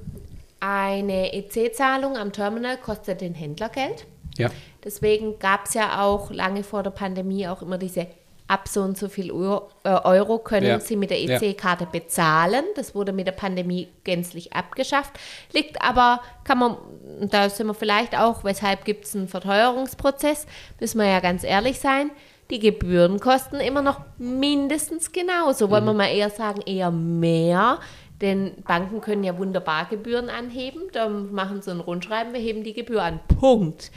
eine 0.59 1.33
EC-Zahlung 1.33 2.17
am 2.17 2.31
Terminal 2.31 2.77
kostet 2.77 3.21
den 3.21 3.33
Händler 3.33 3.69
Geld. 3.69 4.05
ja, 4.37 4.49
Deswegen 4.83 5.37
gab 5.39 5.65
es 5.65 5.73
ja 5.73 6.01
auch 6.03 6.31
lange 6.31 6.63
vor 6.63 6.83
der 6.83 6.91
Pandemie 6.91 7.47
auch 7.47 7.61
immer 7.61 7.77
diese 7.77 8.07
ab 8.47 8.67
so 8.67 8.81
und 8.81 8.97
so 8.97 9.09
viel 9.09 9.31
Euro, 9.31 9.69
äh, 9.83 9.89
Euro 9.89 10.39
können 10.39 10.65
Ja. 10.65 10.79
Sie 10.79 10.95
mit 10.95 11.11
der 11.11 11.19
Ja. 11.21 11.37
EC-Karte 11.39 11.85
bezahlen. 11.85 12.63
Das 12.75 12.95
wurde 12.95 13.11
mit 13.13 13.27
der 13.27 13.31
Pandemie 13.33 13.89
gänzlich 14.03 14.53
abgeschafft. 14.53 15.11
Liegt 15.53 15.79
aber, 15.83 16.21
kann 16.45 16.57
man, 16.57 16.77
da 17.21 17.47
sind 17.49 17.67
wir 17.67 17.75
vielleicht 17.75 18.17
auch, 18.17 18.43
weshalb 18.43 18.85
gibt 18.85 19.05
es 19.05 19.15
einen 19.15 19.27
Verteuerungsprozess, 19.27 20.47
müssen 20.79 20.97
wir 20.99 21.05
ja 21.07 21.19
ganz 21.19 21.43
ehrlich 21.43 21.79
sein. 21.79 22.09
Die 22.49 22.57
Gebühren 22.59 23.19
kosten 23.19 23.57
immer 23.57 23.83
noch 23.83 24.01
mindestens 24.17 25.11
genauso. 25.11 25.69
Wollen 25.69 25.85
wir 25.85 25.93
mal 25.93 26.07
eher 26.11 26.31
sagen, 26.31 26.61
eher 26.65 26.89
mehr. 26.89 27.77
Denn 28.21 28.63
Banken 28.63 29.01
können 29.01 29.23
ja 29.23 29.37
wunderbar 29.37 29.85
Gebühren 29.85 30.29
anheben. 30.29 30.83
Da 30.91 31.07
machen 31.07 31.61
sie 31.61 31.71
ein 31.71 31.79
Rundschreiben, 31.79 32.33
wir 32.33 32.41
heben 32.41 32.63
die 32.63 32.73
Gebühr 32.73 33.01
an. 33.01 33.19
Punkt. 33.39 33.91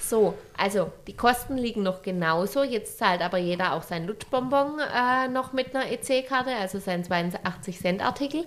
So, 0.00 0.34
also 0.56 0.90
die 1.06 1.14
Kosten 1.14 1.58
liegen 1.58 1.82
noch 1.82 2.02
genauso. 2.02 2.64
Jetzt 2.64 2.98
zahlt 2.98 3.20
aber 3.20 3.38
jeder 3.38 3.74
auch 3.74 3.82
sein 3.82 4.06
Lutschbonbon 4.06 4.78
äh, 4.78 5.28
noch 5.28 5.52
mit 5.52 5.76
einer 5.76 5.90
EC-Karte, 5.92 6.50
also 6.58 6.78
sein 6.78 7.04
82-Cent-Artikel. 7.04 8.44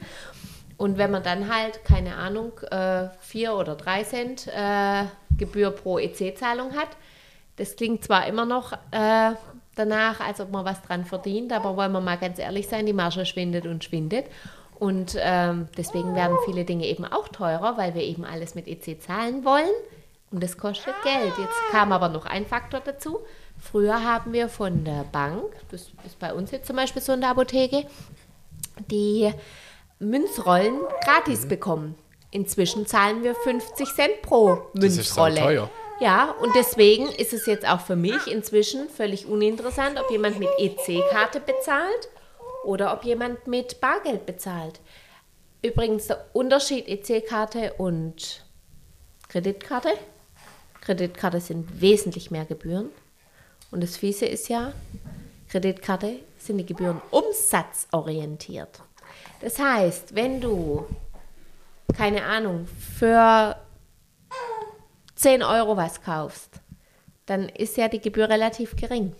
Und 0.77 0.97
wenn 0.97 1.11
man 1.11 1.21
dann 1.21 1.53
halt, 1.53 1.85
keine 1.85 2.15
Ahnung, 2.15 2.53
äh, 2.71 3.09
4 3.19 3.53
oder 3.53 3.75
3 3.75 4.03
Cent 4.03 4.47
äh, 4.47 5.03
Gebühr 5.37 5.69
pro 5.69 5.99
EC-Zahlung 5.99 6.75
hat, 6.75 6.89
das 7.57 7.75
klingt 7.75 8.03
zwar 8.03 8.25
immer 8.25 8.45
noch 8.45 8.73
äh, 8.89 9.33
danach, 9.75 10.19
als 10.19 10.41
ob 10.41 10.51
man 10.51 10.65
was 10.65 10.81
dran 10.81 11.05
verdient, 11.05 11.53
aber 11.53 11.77
wollen 11.77 11.91
wir 11.91 12.01
mal 12.01 12.17
ganz 12.17 12.39
ehrlich 12.39 12.67
sein, 12.67 12.87
die 12.87 12.93
Marge 12.93 13.25
schwindet 13.27 13.67
und 13.67 13.83
schwindet. 13.83 14.25
Und 14.81 15.15
ähm, 15.19 15.67
deswegen 15.77 16.15
werden 16.15 16.35
viele 16.43 16.65
Dinge 16.65 16.87
eben 16.87 17.05
auch 17.05 17.27
teurer, 17.27 17.77
weil 17.77 17.93
wir 17.93 18.01
eben 18.01 18.25
alles 18.25 18.55
mit 18.55 18.67
EC 18.67 18.99
zahlen 18.99 19.45
wollen. 19.45 19.69
Und 20.31 20.41
das 20.41 20.57
kostet 20.57 20.95
Geld. 21.03 21.33
Jetzt 21.37 21.53
kam 21.69 21.91
aber 21.91 22.09
noch 22.09 22.25
ein 22.25 22.47
Faktor 22.47 22.79
dazu. 22.79 23.19
Früher 23.59 24.03
haben 24.03 24.33
wir 24.33 24.49
von 24.49 24.83
der 24.83 25.03
Bank, 25.11 25.43
das 25.69 25.91
ist 26.03 26.17
bei 26.17 26.33
uns 26.33 26.49
jetzt 26.49 26.65
zum 26.65 26.77
Beispiel 26.77 26.99
so 26.99 27.13
in 27.13 27.21
der 27.21 27.29
Apotheke, 27.29 27.85
die 28.89 29.31
Münzrollen 29.99 30.79
gratis 31.05 31.47
bekommen. 31.47 31.93
Inzwischen 32.31 32.87
zahlen 32.87 33.21
wir 33.21 33.35
50 33.35 33.87
Cent 33.93 34.21
pro 34.23 34.63
Das 34.73 34.85
ist 34.93 34.97
Münzrolle. 34.97 35.41
teuer. 35.41 35.69
Ja, 35.99 36.33
und 36.41 36.55
deswegen 36.55 37.05
ist 37.05 37.33
es 37.33 37.45
jetzt 37.45 37.69
auch 37.69 37.81
für 37.81 37.95
mich 37.95 38.25
inzwischen 38.25 38.89
völlig 38.89 39.27
uninteressant, 39.27 39.99
ob 39.99 40.09
jemand 40.09 40.39
mit 40.39 40.49
EC-Karte 40.57 41.39
bezahlt 41.39 42.09
oder 42.63 42.93
ob 42.93 43.03
jemand 43.03 43.47
mit 43.47 43.79
Bargeld 43.81 44.25
bezahlt. 44.25 44.79
Übrigens 45.61 46.07
der 46.07 46.25
Unterschied 46.33 46.87
EC-Karte 46.87 47.73
und 47.73 48.43
Kreditkarte. 49.29 49.89
Kreditkarte 50.81 51.39
sind 51.39 51.81
wesentlich 51.81 52.31
mehr 52.31 52.45
Gebühren. 52.45 52.89
Und 53.69 53.81
das 53.83 53.97
Fiese 53.97 54.25
ist 54.25 54.49
ja, 54.49 54.73
Kreditkarte 55.49 56.19
sind 56.37 56.57
die 56.57 56.65
Gebühren 56.65 57.01
umsatzorientiert. 57.11 58.81
Das 59.41 59.59
heißt, 59.59 60.15
wenn 60.15 60.41
du, 60.41 60.85
keine 61.95 62.25
Ahnung, 62.25 62.67
für 62.67 63.55
10 65.15 65.43
Euro 65.43 65.77
was 65.77 66.01
kaufst, 66.01 66.59
dann 67.27 67.47
ist 67.47 67.77
ja 67.77 67.87
die 67.87 68.01
Gebühr 68.01 68.27
relativ 68.27 68.75
gering. 68.75 69.15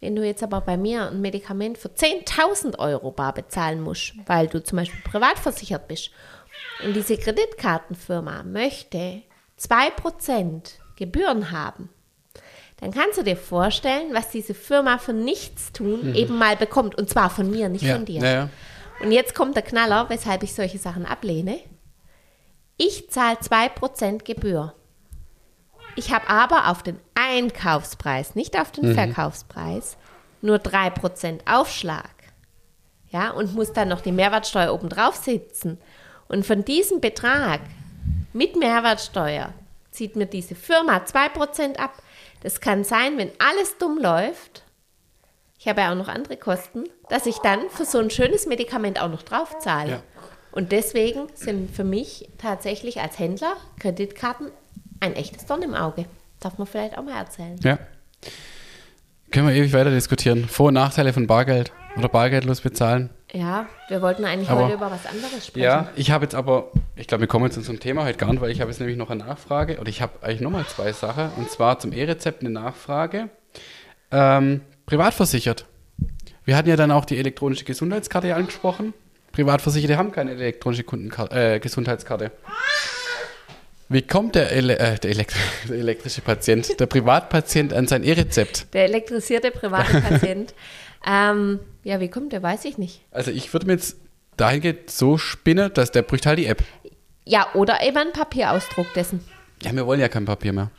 Wenn 0.00 0.16
du 0.16 0.24
jetzt 0.24 0.42
aber 0.42 0.62
bei 0.62 0.76
mir 0.76 1.08
ein 1.08 1.20
Medikament 1.20 1.76
für 1.76 1.88
10.000 1.88 2.78
Euro 2.78 3.10
bar 3.10 3.34
bezahlen 3.34 3.80
musst, 3.82 4.14
weil 4.26 4.48
du 4.48 4.62
zum 4.62 4.78
Beispiel 4.78 5.00
privat 5.02 5.38
versichert 5.38 5.88
bist 5.88 6.10
und 6.84 6.94
diese 6.94 7.18
Kreditkartenfirma 7.18 8.42
möchte 8.44 9.22
2% 9.60 10.62
Gebühren 10.96 11.50
haben, 11.50 11.90
dann 12.80 12.92
kannst 12.92 13.18
du 13.18 13.22
dir 13.22 13.36
vorstellen, 13.36 14.14
was 14.14 14.30
diese 14.30 14.54
Firma 14.54 14.96
für 14.96 15.12
nichts 15.12 15.72
tun 15.72 16.14
eben 16.14 16.38
mal 16.38 16.56
bekommt. 16.56 16.96
Und 16.96 17.10
zwar 17.10 17.28
von 17.28 17.50
mir, 17.50 17.68
nicht 17.68 17.84
ja, 17.84 17.94
von 17.94 18.06
dir. 18.06 18.22
ja, 18.22 18.32
ja. 18.32 18.48
Und 19.02 19.12
jetzt 19.12 19.34
kommt 19.34 19.56
der 19.56 19.62
Knaller, 19.62 20.08
weshalb 20.08 20.42
ich 20.42 20.54
solche 20.54 20.78
Sachen 20.78 21.06
ablehne. 21.06 21.58
Ich 22.76 23.10
zahle 23.10 23.36
2% 23.36 24.24
Gebühr. 24.24 24.74
Ich 25.96 26.12
habe 26.12 26.28
aber 26.28 26.68
auf 26.68 26.82
den 26.82 26.98
Einkaufspreis, 27.14 28.34
nicht 28.34 28.58
auf 28.58 28.70
den 28.70 28.94
Verkaufspreis, 28.94 29.96
nur 30.40 30.56
3% 30.56 31.40
Aufschlag. 31.50 32.10
Ja, 33.10 33.30
und 33.30 33.54
muss 33.54 33.72
dann 33.72 33.88
noch 33.88 34.00
die 34.00 34.12
Mehrwertsteuer 34.12 34.72
obendrauf 34.72 35.16
sitzen. 35.16 35.78
Und 36.28 36.46
von 36.46 36.64
diesem 36.64 37.00
Betrag 37.00 37.60
mit 38.32 38.56
Mehrwertsteuer 38.56 39.52
zieht 39.90 40.14
mir 40.14 40.26
diese 40.26 40.54
Firma 40.54 40.98
2% 40.98 41.76
ab. 41.76 42.00
Das 42.42 42.60
kann 42.60 42.84
sein, 42.84 43.18
wenn 43.18 43.32
alles 43.38 43.76
dumm 43.78 43.98
läuft, 43.98 44.64
ich 45.60 45.68
habe 45.68 45.82
ja 45.82 45.92
auch 45.92 45.96
noch 45.96 46.08
andere 46.08 46.38
Kosten, 46.38 46.84
dass 47.10 47.26
ich 47.26 47.36
dann 47.38 47.68
für 47.68 47.84
so 47.84 47.98
ein 47.98 48.08
schönes 48.08 48.46
Medikament 48.46 48.98
auch 48.98 49.10
noch 49.10 49.22
drauf 49.22 49.58
zahle. 49.58 49.90
Ja. 49.90 50.02
Und 50.52 50.72
deswegen 50.72 51.26
sind 51.34 51.70
für 51.70 51.84
mich 51.84 52.30
tatsächlich 52.38 53.00
als 53.00 53.18
Händler 53.18 53.56
Kreditkarten 53.78 54.50
ein 55.00 55.14
echtes 55.16 55.46
Dorn 55.46 55.62
im 55.62 55.74
Auge. 55.74 56.04
Darf 56.40 56.58
man 56.58 56.66
vielleicht 56.66 56.96
auch 56.96 57.02
mal 57.02 57.16
erzählen. 57.18 57.56
Ja. 57.62 57.78
Können 59.30 59.48
wir 59.48 59.54
ewig 59.54 59.72
weiter 59.72 59.90
diskutieren. 59.90 60.48
Vor- 60.48 60.68
und 60.68 60.74
Nachteile 60.74 61.12
von 61.12 61.26
Bargeld 61.26 61.72
oder 61.96 62.08
bargeldlos 62.08 62.60
bezahlen. 62.60 63.10
Ja, 63.32 63.66
wir 63.88 64.02
wollten 64.02 64.24
eigentlich 64.24 64.48
Aber- 64.50 64.64
heute 64.64 64.74
über 64.74 64.90
was 64.90 65.06
anderes 65.06 65.46
sprechen. 65.46 65.64
Ja, 65.64 65.88
ich 65.94 66.10
habe 66.10 66.24
jetzt 66.24 66.34
aber, 66.34 66.72
ich 66.96 67.06
glaube, 67.06 67.20
wir 67.22 67.28
kommen 67.28 67.44
jetzt 67.44 67.54
zu 67.54 67.60
unserem 67.60 67.78
Thema 67.78 68.04
heute 68.04 68.18
gar 68.18 68.30
nicht, 68.32 68.40
weil 68.40 68.50
ich 68.50 68.60
habe 68.60 68.70
jetzt 68.70 68.80
nämlich 68.80 68.96
noch 68.96 69.08
eine 69.10 69.24
Nachfrage 69.24 69.78
oder 69.78 69.88
ich 69.88 70.02
habe 70.02 70.12
eigentlich 70.22 70.40
nochmal 70.40 70.66
zwei 70.66 70.92
Sachen 70.92 71.30
und 71.36 71.48
zwar 71.48 71.78
zum 71.78 71.92
E-Rezept 71.92 72.40
eine 72.40 72.50
Nachfrage. 72.50 73.28
Ähm, 74.10 74.62
privat 74.86 75.14
versichert. 75.14 75.66
Wir 76.44 76.56
hatten 76.56 76.68
ja 76.68 76.74
dann 76.76 76.90
auch 76.90 77.04
die 77.04 77.18
elektronische 77.18 77.64
Gesundheitskarte 77.64 78.34
angesprochen. 78.34 78.94
Privatversicherte 79.30 79.96
haben 79.96 80.10
keine 80.10 80.32
elektronische 80.32 80.82
Kundenkarte, 80.82 81.36
äh, 81.54 81.60
Gesundheitskarte. 81.60 82.32
Wie 83.92 84.02
kommt 84.02 84.36
der, 84.36 84.52
Ele 84.52 84.78
äh, 84.78 84.98
der, 85.00 85.10
Elekt 85.10 85.34
der 85.68 85.76
elektrische 85.76 86.20
Patient, 86.20 86.78
der 86.78 86.86
Privatpatient 86.86 87.72
an 87.74 87.88
sein 87.88 88.04
E-Rezept? 88.04 88.72
Der 88.72 88.84
elektrisierte 88.84 89.50
private 89.50 90.00
Patient. 90.00 90.54
ähm, 91.06 91.58
ja, 91.82 91.98
wie 91.98 92.08
kommt 92.08 92.32
der? 92.32 92.40
Weiß 92.40 92.64
ich 92.66 92.78
nicht. 92.78 93.02
Also 93.10 93.32
ich 93.32 93.52
würde 93.52 93.66
mir 93.66 93.72
jetzt 93.72 93.96
dahingehend 94.36 94.88
so 94.88 95.18
spinnen, 95.18 95.74
dass 95.74 95.90
der 95.90 96.02
bräuchte 96.02 96.28
halt 96.28 96.38
die 96.38 96.46
App. 96.46 96.62
Ja, 97.24 97.48
oder 97.54 97.82
eben 97.82 97.96
ein 97.96 98.12
Papierausdruck 98.12 98.94
dessen. 98.94 99.24
Ja, 99.62 99.74
wir 99.74 99.84
wollen 99.84 100.00
ja 100.00 100.08
kein 100.08 100.24
Papier 100.24 100.52
mehr. 100.52 100.70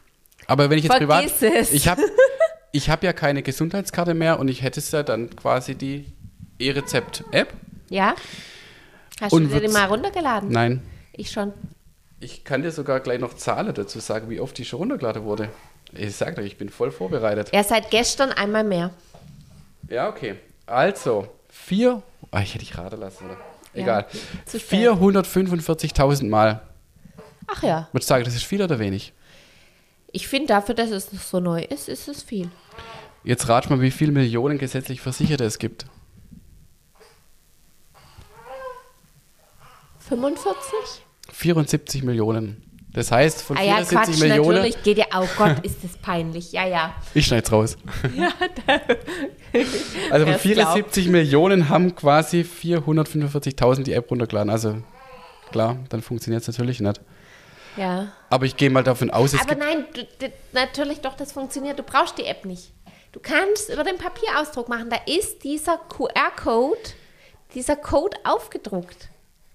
Aber 0.48 0.70
wenn 0.70 0.78
ich 0.78 0.86
jetzt 0.86 0.98
privat. 0.98 1.30
Vergiss 1.30 1.70
es. 1.70 1.74
Ich 1.74 1.90
habe 1.90 2.02
ich 2.72 2.90
hab 2.90 3.04
ja 3.04 3.12
keine 3.12 3.44
Gesundheitskarte 3.44 4.14
mehr 4.14 4.40
und 4.40 4.48
ich 4.48 4.62
hätte 4.62 4.80
es 4.80 4.90
ja 4.90 5.04
dann 5.04 5.36
quasi 5.36 5.76
die 5.76 6.06
E-Rezept-App. 6.60 7.54
Ja? 7.90 8.16
Hast 9.20 9.34
Und 9.34 9.52
du 9.52 9.60
dir 9.60 9.68
die 9.68 9.74
mal 9.74 9.88
runtergeladen? 9.88 10.50
Nein. 10.50 10.82
Ich 11.12 11.30
schon. 11.30 11.52
Ich 12.24 12.44
kann 12.44 12.62
dir 12.62 12.72
sogar 12.72 13.00
gleich 13.00 13.20
noch 13.20 13.34
Zahlen 13.34 13.74
dazu 13.74 14.00
sagen, 14.00 14.30
wie 14.30 14.40
oft 14.40 14.56
die 14.56 14.64
schon 14.64 14.78
runtergeladen 14.80 15.24
wurde. 15.24 15.50
Ich 15.92 16.16
sag 16.16 16.36
dir, 16.36 16.44
ich 16.44 16.56
bin 16.56 16.70
voll 16.70 16.92
vorbereitet. 16.92 17.50
Er 17.52 17.64
seit 17.64 17.90
gestern 17.90 18.32
einmal 18.32 18.64
mehr. 18.64 18.92
Ja, 19.90 20.08
okay. 20.08 20.36
Also, 20.68 21.28
vier. 21.50 22.04
Ah, 22.30 22.42
ich 22.42 22.54
hätte 22.54 22.64
dich 22.64 22.78
raten 22.78 23.00
lassen, 23.00 23.26
oder? 23.26 23.38
Ja, 23.74 23.82
Egal. 23.82 24.06
spät. 24.48 24.62
445.000 24.62 26.30
Mal. 26.30 26.62
Ach 27.48 27.64
ja. 27.64 27.88
Würdest 27.92 28.10
du 28.10 28.14
sagen, 28.14 28.24
das 28.24 28.36
ist 28.36 28.44
viel 28.44 28.62
oder 28.62 28.78
wenig? 28.78 29.14
Ich 30.12 30.28
finde 30.28 30.48
dafür, 30.50 30.76
dass 30.76 30.92
es 30.92 31.10
so 31.30 31.40
neu 31.40 31.64
ist, 31.64 31.90
ist 31.90 32.08
es 32.08 32.22
viel. 32.22 32.52
Jetzt 33.24 33.50
rat 33.50 33.68
mal, 33.70 33.82
wie 33.82 33.92
viele 33.92 34.12
Millionen 34.12 34.60
gesetzlich 34.60 35.02
Versicherte 35.02 35.46
es 35.46 35.58
gibt. 35.58 35.88
45? 40.08 41.04
74 41.34 42.04
Millionen. 42.04 42.64
Das 42.94 43.12
heißt, 43.12 43.42
von 43.42 43.58
Ah 43.58 43.64
ja, 43.64 43.76
74 43.86 43.98
Quatsch, 43.98 44.20
Millionen. 44.20 44.56
natürlich 44.58 44.84
geht 44.84 44.98
ja, 44.98 45.06
oh 45.16 45.28
Gott, 45.38 45.60
ist 45.64 45.82
das 45.84 45.98
peinlich. 45.98 46.52
Ja, 46.52 46.68
ja. 46.68 46.94
Ich 47.14 47.26
schneid's 47.26 47.52
raus. 47.52 47.78
also 50.12 50.26
von 50.26 50.34
Erst 50.34 50.42
74 50.42 51.08
Millionen 51.08 51.70
haben 51.70 51.96
quasi 51.96 52.42
445.000 52.42 53.84
die 53.84 53.94
App 53.94 54.12
runtergeladen. 54.12 54.50
Also 54.50 54.78
klar, 55.52 55.78
dann 55.90 56.02
funktioniert 56.02 56.42
es 56.42 56.48
natürlich 56.50 56.82
nicht. 56.82 57.00
Ja. 57.78 58.12
Aber 58.30 58.46
ich 58.46 58.58
gehe 58.58 58.70
mal 58.70 58.84
davon 58.84 59.10
aus, 59.10 59.34
es 59.34 59.42
Aber 59.42 59.56
nein, 59.56 59.86
du, 59.94 60.30
natürlich 60.52 61.00
doch, 61.00 61.16
das 61.16 61.32
funktioniert. 61.32 61.80
Du 61.80 61.84
brauchst 61.84 62.18
die 62.18 62.26
App 62.26 62.44
nicht. 62.44 62.74
Du 63.14 63.22
kannst 63.22 63.70
über 63.72 63.86
den 63.86 63.98
Papierausdruck 63.98 64.68
machen. 64.68 64.90
Da 64.90 64.98
ist 65.06 65.44
dieser 65.46 65.78
QR-Code, 65.78 66.80
dieser 67.54 67.78
Code 67.78 68.18
aufgedruckt. 68.26 69.10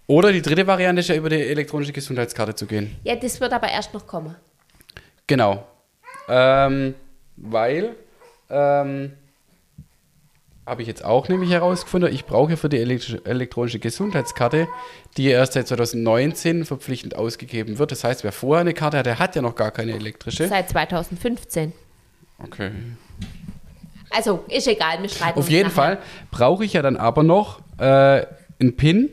Oder 0.06 0.32
die 0.32 0.42
dritte 0.42 0.66
Variante 0.66 1.00
ist 1.00 1.08
ja 1.08 1.16
über 1.16 1.28
die 1.28 1.40
elektronische 1.40 1.92
Gesundheitskarte 1.92 2.54
zu 2.54 2.66
gehen. 2.66 2.96
Ja, 3.02 3.16
das 3.16 3.40
wird 3.40 3.52
aber 3.52 3.68
erst 3.68 3.92
noch 3.92 4.06
kommen. 4.06 4.36
Genau. 5.26 5.66
Ähm, 6.28 6.94
weil, 7.36 7.96
ähm, 8.48 9.12
habe 10.64 10.82
ich 10.82 10.88
jetzt 10.88 11.04
auch 11.04 11.28
nämlich 11.28 11.50
herausgefunden, 11.50 12.12
ich 12.12 12.24
brauche 12.24 12.56
für 12.56 12.68
die 12.68 12.78
elektronische 12.78 13.78
Gesundheitskarte, 13.78 14.66
die 15.16 15.28
erst 15.28 15.52
seit 15.52 15.68
2019 15.68 16.64
verpflichtend 16.64 17.14
ausgegeben 17.14 17.78
wird. 17.78 17.92
Das 17.92 18.02
heißt, 18.02 18.24
wer 18.24 18.32
vorher 18.32 18.62
eine 18.62 18.74
Karte 18.74 18.98
hat, 18.98 19.06
der 19.06 19.18
hat 19.18 19.36
ja 19.36 19.42
noch 19.42 19.54
gar 19.54 19.70
keine 19.70 19.92
elektrische. 19.92 20.48
Seit 20.48 20.68
2015. 20.68 21.72
Okay. 22.42 22.70
Also, 24.10 24.44
ist 24.48 24.66
egal, 24.66 25.02
wir 25.02 25.08
streiten 25.08 25.38
Auf 25.38 25.48
jeden 25.50 25.68
nachher. 25.68 25.96
Fall 25.96 25.98
brauche 26.30 26.64
ich 26.64 26.72
ja 26.72 26.82
dann 26.82 26.96
aber 26.96 27.22
noch 27.22 27.60
äh, 27.78 28.26
einen 28.58 28.76
PIN, 28.76 29.10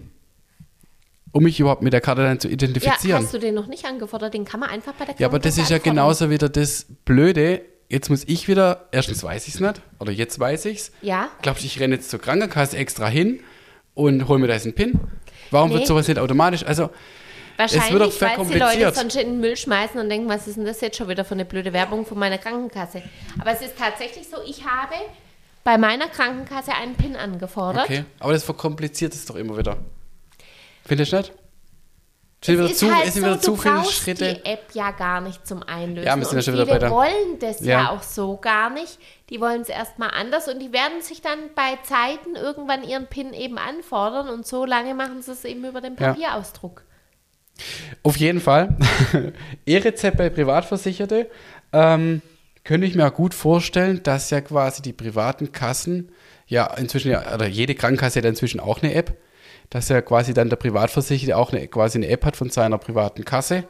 um 1.33 1.43
mich 1.43 1.59
überhaupt 1.59 1.81
mit 1.81 1.91
der 1.91 1.99
Karte 1.99 2.21
dann 2.23 2.39
zu 2.39 2.47
Ja, 2.47 2.53
identifizieren. 2.53 3.21
hast 3.21 3.33
du 3.33 3.39
den 3.39 3.53
noch 3.55 3.67
nicht 3.67 3.83
angefordert? 3.85 4.33
Den 4.33 4.45
kann 4.45 4.61
man 4.61 4.69
einfach 4.69 4.93
bei 4.93 5.03
der 5.05 5.15
Ja, 5.17 5.27
aber 5.27 5.39
das 5.39 5.57
ist 5.57 5.69
ja 5.69 5.75
anfordern. 5.77 5.95
genauso 5.95 6.29
wieder 6.29 6.47
das 6.47 6.85
Blöde. 7.03 7.61
Jetzt 7.89 8.09
muss 8.09 8.23
ich 8.25 8.47
wieder, 8.47 8.87
erstens 8.91 9.21
weiß 9.23 9.47
ich 9.47 9.55
es 9.55 9.59
nicht, 9.59 9.81
oder 9.99 10.11
jetzt 10.11 10.39
weiß 10.39 10.65
ich 10.65 10.77
es. 10.77 10.91
Ja. 11.01 11.27
Glaubst 11.41 11.61
du, 11.63 11.67
ich 11.67 11.79
renne 11.79 11.95
jetzt 11.95 12.09
zur 12.09 12.19
Krankenkasse 12.21 12.77
extra 12.77 13.07
hin 13.07 13.41
und 13.93 14.27
hole 14.27 14.39
mir 14.39 14.47
da 14.47 14.53
jetzt 14.53 14.63
einen 14.65 14.73
PIN? 14.73 14.99
Warum 15.51 15.69
Nee. 15.69 15.75
wird 15.75 15.87
sowas 15.87 16.07
nicht 16.07 16.17
automatisch? 16.17 16.63
Also, 16.65 16.89
Wahrscheinlich, 17.57 17.91
wird 17.93 18.01
auch 18.01 18.39
weil 18.39 18.45
die 18.47 18.57
Leute 18.57 18.95
sonst 18.95 19.15
in 19.15 19.27
den 19.33 19.39
Müll 19.39 19.55
schmeißen 19.55 19.99
und 19.99 20.09
denken, 20.09 20.27
was 20.27 20.47
ist 20.47 20.57
denn 20.57 20.65
das 20.65 20.81
jetzt 20.81 20.97
schon 20.97 21.07
wieder 21.07 21.23
für 21.23 21.35
eine 21.35 21.45
blöde 21.45 21.71
Werbung 21.71 22.03
von 22.05 22.17
meiner 22.17 22.39
Krankenkasse? 22.39 23.03
Aber 23.39 23.51
es 23.51 23.61
ist 23.61 23.77
tatsächlich 23.77 24.27
so, 24.27 24.37
ich 24.47 24.65
habe 24.65 24.95
bei 25.63 25.77
meiner 25.77 26.07
Krankenkasse 26.07 26.71
einen 26.73 26.95
PIN 26.95 27.15
angefordert. 27.15 27.83
okay. 27.85 28.05
Aber 28.19 28.33
das 28.33 28.43
verkompliziert 28.43 29.13
es 29.13 29.25
doch 29.25 29.35
immer 29.35 29.55
wieder. 29.57 29.77
Findest 30.85 31.11
du 31.13 31.17
nicht? 31.17 31.33
Es 32.41 32.47
sind 32.47 32.55
Es 32.55 32.59
wieder 32.59 32.69
ist 32.71 32.79
zu, 32.79 32.93
halt 32.95 33.13
sind 33.13 33.23
so, 33.23 33.35
zu 33.37 33.51
du 33.51 33.57
viele 33.57 33.85
Schritte. 33.85 34.33
die 34.33 34.45
App 34.45 34.63
ja 34.73 34.91
gar 34.91 35.21
nicht 35.21 35.47
zum 35.47 35.63
Einlösen. 35.63 36.05
Ja, 36.05 36.17
wir 36.17 36.25
sind 36.25 36.35
ja 36.37 36.41
schon 36.41 36.53
wieder 36.55 36.65
bei 36.65 36.77
der- 36.77 36.91
wollen 36.91 37.39
das 37.39 37.61
ja. 37.61 37.83
Ja. 37.83 37.89
auch 37.91 38.03
so 38.03 38.35
gar 38.35 38.69
nicht. 38.69 38.99
Die 39.29 39.39
wollen 39.39 39.61
es 39.61 39.69
erstmal 39.69 40.11
anders 40.11 40.49
und 40.49 40.59
die 40.59 40.73
werden 40.73 41.01
sich 41.01 41.21
dann 41.21 41.39
bei 41.55 41.77
Zeiten 41.83 42.35
irgendwann 42.35 42.83
ihren 42.83 43.07
PIN 43.07 43.33
eben 43.33 43.57
anfordern 43.57 44.27
und 44.27 44.45
so 44.45 44.65
lange 44.65 44.93
machen 44.93 45.21
sie 45.21 45.31
es 45.31 45.45
eben 45.45 45.63
über 45.63 45.79
den 45.79 45.95
Ja. 45.95 46.09
Papierausdruck. 46.09 46.83
Auf 48.03 48.17
jeden 48.17 48.41
Fall. 48.41 48.75
E-Rezept 49.65 50.17
bei 50.17 50.29
Privatversicherte. 50.29 51.29
Ähm, 51.71 52.21
könnte 52.65 52.87
ich 52.87 52.95
mir 52.95 53.07
auch 53.07 53.13
gut 53.13 53.33
vorstellen, 53.33 54.01
dass 54.03 54.29
ja 54.31 54.41
quasi 54.41 54.81
die 54.81 54.93
privaten 54.93 55.51
Kassen, 55.53 56.11
ja 56.47 56.65
inzwischen, 56.75 57.11
ja, 57.11 57.33
oder 57.33 57.47
jede 57.47 57.73
Krankenkasse 57.75 58.19
hat 58.19 58.23
ja 58.25 58.29
inzwischen 58.29 58.59
auch 58.59 58.81
eine 58.81 58.93
App, 58.95 59.17
dass 59.73 59.89
ja 59.89 60.01
quasi 60.03 60.35
dann 60.35 60.49
der 60.49 60.55
Privatversicherte 60.55 61.35
auch 61.35 61.51
eine, 61.51 61.67
quasi 61.67 61.97
eine 61.97 62.07
App 62.07 62.25
hat 62.25 62.37
von 62.37 62.51
seiner 62.51 62.77
privaten 62.77 63.25
Kasse, 63.25 63.63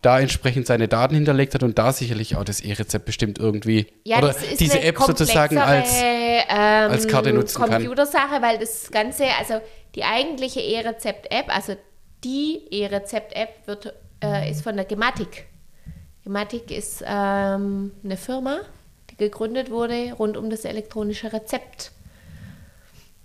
da 0.00 0.20
entsprechend 0.20 0.68
seine 0.68 0.86
Daten 0.86 1.16
hinterlegt 1.16 1.54
hat 1.54 1.64
und 1.64 1.76
da 1.76 1.92
sicherlich 1.92 2.36
auch 2.36 2.44
das 2.44 2.60
E-Rezept 2.60 3.04
bestimmt 3.04 3.40
irgendwie, 3.40 3.88
Ja, 4.04 4.18
oder 4.18 4.32
diese 4.60 4.80
App 4.80 4.98
sozusagen 4.98 5.58
als, 5.58 5.90
ähm, 5.92 6.92
als 6.92 7.08
Karte 7.08 7.32
nutzen 7.32 7.60
kann. 7.60 7.82
Computersache, 7.82 8.40
weil 8.40 8.58
das 8.58 8.92
Ganze, 8.92 9.24
also 9.40 9.60
die 9.96 10.04
eigentliche 10.04 10.60
E-Rezept-App, 10.60 11.46
also 11.48 11.76
die 12.22 12.62
E-Rezept-App 12.70 13.66
wird, 13.66 13.92
äh, 14.22 14.52
ist 14.52 14.62
von 14.62 14.76
der 14.76 14.84
Gematik. 14.84 15.46
Gematik 16.22 16.70
ist 16.70 17.02
ähm, 17.04 17.90
eine 18.04 18.16
Firma, 18.16 18.60
die 19.10 19.16
gegründet 19.16 19.68
wurde 19.68 20.12
rund 20.12 20.36
um 20.36 20.48
das 20.48 20.64
elektronische 20.64 21.32
Rezept. 21.32 21.90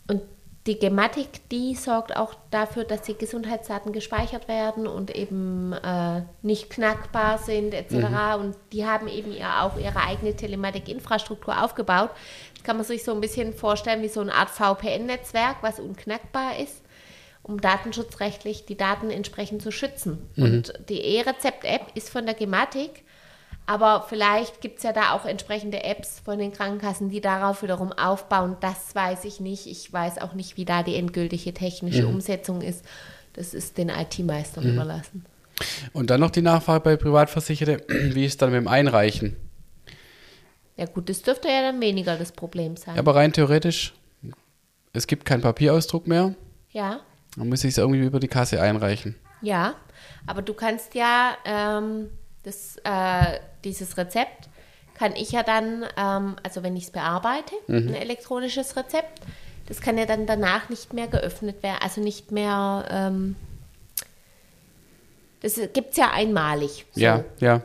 Und 0.07 0.21
die 0.67 0.79
Gematik, 0.79 1.47
die 1.51 1.75
sorgt 1.75 2.15
auch 2.15 2.33
dafür, 2.49 2.85
dass 2.85 3.03
die 3.03 3.15
Gesundheitsdaten 3.15 3.91
gespeichert 3.93 4.47
werden 4.47 4.87
und 4.87 5.15
eben 5.15 5.73
äh, 5.73 6.23
nicht 6.41 6.71
knackbar 6.71 7.37
sind 7.37 7.73
etc. 7.75 7.93
Und 8.39 8.55
die 8.71 8.85
haben 8.85 9.07
eben 9.07 9.31
ja 9.31 9.61
auch 9.61 9.77
ihre 9.77 9.99
eigene 9.99 10.35
Telematik-Infrastruktur 10.35 11.63
aufgebaut. 11.63 12.09
Das 12.55 12.63
kann 12.63 12.77
man 12.77 12.85
sich 12.85 13.03
so 13.03 13.13
ein 13.13 13.21
bisschen 13.21 13.53
vorstellen 13.53 14.01
wie 14.01 14.09
so 14.09 14.21
eine 14.21 14.33
Art 14.33 14.49
VPN-Netzwerk, 14.49 15.57
was 15.61 15.79
unknackbar 15.79 16.57
ist, 16.57 16.81
um 17.43 17.61
datenschutzrechtlich 17.61 18.65
die 18.65 18.77
Daten 18.77 19.11
entsprechend 19.11 19.61
zu 19.61 19.71
schützen. 19.71 20.27
Und 20.35 20.73
die 20.89 20.99
E-Rezept-App 20.99 21.91
ist 21.93 22.09
von 22.09 22.25
der 22.25 22.33
Gematik. 22.33 23.03
Aber 23.67 24.05
vielleicht 24.07 24.61
gibt 24.61 24.77
es 24.77 24.83
ja 24.83 24.93
da 24.93 25.13
auch 25.13 25.25
entsprechende 25.25 25.83
Apps 25.83 26.19
von 26.23 26.37
den 26.37 26.51
Krankenkassen, 26.53 27.09
die 27.09 27.19
darauf 27.21 27.63
wiederum 27.63 27.91
aufbauen. 27.93 28.57
Das 28.59 28.93
weiß 28.93 29.25
ich 29.25 29.39
nicht. 29.39 29.65
Ich 29.65 29.91
weiß 29.91 30.19
auch 30.19 30.33
nicht, 30.33 30.55
wie 30.57 30.65
da 30.65 30.83
die 30.83 30.95
endgültige 30.95 31.53
technische 31.53 32.07
Umsetzung 32.07 32.61
ist. 32.61 32.85
Das 33.33 33.53
ist 33.53 33.77
den 33.77 33.89
IT-Meistern 33.89 34.65
überlassen. 34.73 35.25
Und 35.93 36.09
dann 36.09 36.19
noch 36.19 36.31
die 36.31 36.41
Nachfrage 36.41 36.81
bei 36.81 36.95
Privatversicherte, 36.95 37.83
wie 38.13 38.25
ist 38.25 38.33
es 38.33 38.37
dann 38.37 38.51
mit 38.51 38.57
dem 38.57 38.67
Einreichen? 38.67 39.35
Ja 40.77 40.85
gut, 40.85 41.09
das 41.09 41.21
dürfte 41.21 41.47
ja 41.47 41.61
dann 41.61 41.79
weniger 41.81 42.17
das 42.17 42.31
Problem 42.33 42.75
sein. 42.75 42.95
Ja, 42.95 42.99
aber 43.01 43.15
rein 43.15 43.31
theoretisch, 43.33 43.93
es 44.93 45.07
gibt 45.07 45.25
keinen 45.25 45.41
Papierausdruck 45.41 46.07
mehr. 46.07 46.35
Ja, 46.71 46.99
Man 47.37 47.47
muss 47.49 47.61
sich 47.61 47.77
irgendwie 47.77 48.01
über 48.05 48.19
die 48.19 48.27
Kasse 48.27 48.61
einreichen. 48.61 49.15
ja. 49.41 49.75
Aber 50.27 50.41
du 50.41 50.53
kannst 50.53 50.93
ja 50.95 51.37
ähm, 51.45 52.09
das, 52.45 52.77
äh, 52.83 53.39
dieses 53.63 53.97
Rezept 53.97 54.49
kann 54.93 55.13
ich 55.15 55.31
ja 55.31 55.43
dann, 55.43 55.85
ähm, 55.97 56.35
also 56.43 56.63
wenn 56.63 56.75
ich 56.77 56.85
es 56.85 56.91
bearbeite, 56.91 57.53
ein 57.67 57.93
elektronisches 57.93 58.77
Rezept, 58.77 59.21
das 59.67 59.81
kann 59.81 59.97
ja 59.97 60.05
dann 60.05 60.25
danach 60.25 60.69
nicht 60.69 60.93
mehr 60.93 61.07
geöffnet 61.07 61.61
werden, 61.63 61.79
also 61.81 62.01
nicht 62.01 62.31
mehr, 62.31 62.85
ähm, 62.89 63.35
das 65.41 65.59
gibt 65.73 65.91
es 65.91 65.97
ja 65.97 66.11
einmalig. 66.11 66.85
So. 66.93 67.01
Ja, 67.01 67.25
ja. 67.39 67.61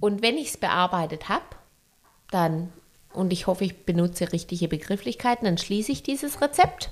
Und 0.00 0.22
wenn 0.22 0.36
ich 0.36 0.48
es 0.48 0.56
bearbeitet 0.56 1.28
habe, 1.28 1.44
dann, 2.30 2.72
und 3.12 3.32
ich 3.32 3.46
hoffe, 3.46 3.64
ich 3.64 3.84
benutze 3.84 4.32
richtige 4.32 4.66
Begrifflichkeiten, 4.66 5.44
dann 5.44 5.58
schließe 5.58 5.92
ich 5.92 6.02
dieses 6.02 6.40
Rezept 6.40 6.90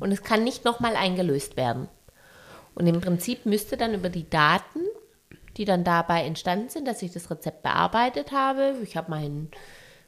und 0.00 0.10
es 0.10 0.22
kann 0.22 0.42
nicht 0.42 0.64
nochmal 0.64 0.96
eingelöst 0.96 1.56
werden. 1.56 1.88
Und 2.74 2.86
im 2.86 3.00
Prinzip 3.00 3.46
müsste 3.46 3.76
dann 3.76 3.94
über 3.94 4.08
die 4.08 4.28
Daten, 4.28 4.80
die 5.56 5.64
dann 5.64 5.84
dabei 5.84 6.22
entstanden 6.24 6.68
sind, 6.68 6.86
dass 6.88 7.02
ich 7.02 7.12
das 7.12 7.30
Rezept 7.30 7.62
bearbeitet 7.62 8.32
habe, 8.32 8.74
ich 8.82 8.96
habe 8.96 9.10
mein, 9.10 9.48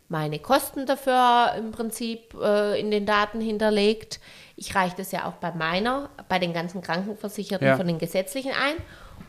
meine 0.09 0.39
Kosten 0.39 0.87
dafür 0.87 1.53
im 1.59 1.73
Prinzip 1.73 2.35
äh, 2.41 2.79
in 2.81 2.91
den 2.91 3.07
Daten 3.07 3.41
hinterlegt. 3.41 4.21
Ich 4.57 4.75
reiche 4.75 4.97
das 4.97 5.13
ja 5.13 5.27
auch 5.27 5.35
bei 5.35 5.53
meiner, 5.53 6.09
bei 6.29 6.39
den 6.39 6.53
ganzen 6.53 6.81
Krankenversicherten 6.83 7.67
Ja. 7.67 7.77
von 7.77 7.87
den 7.87 7.99
gesetzlichen 7.99 8.51
ein. 8.53 8.75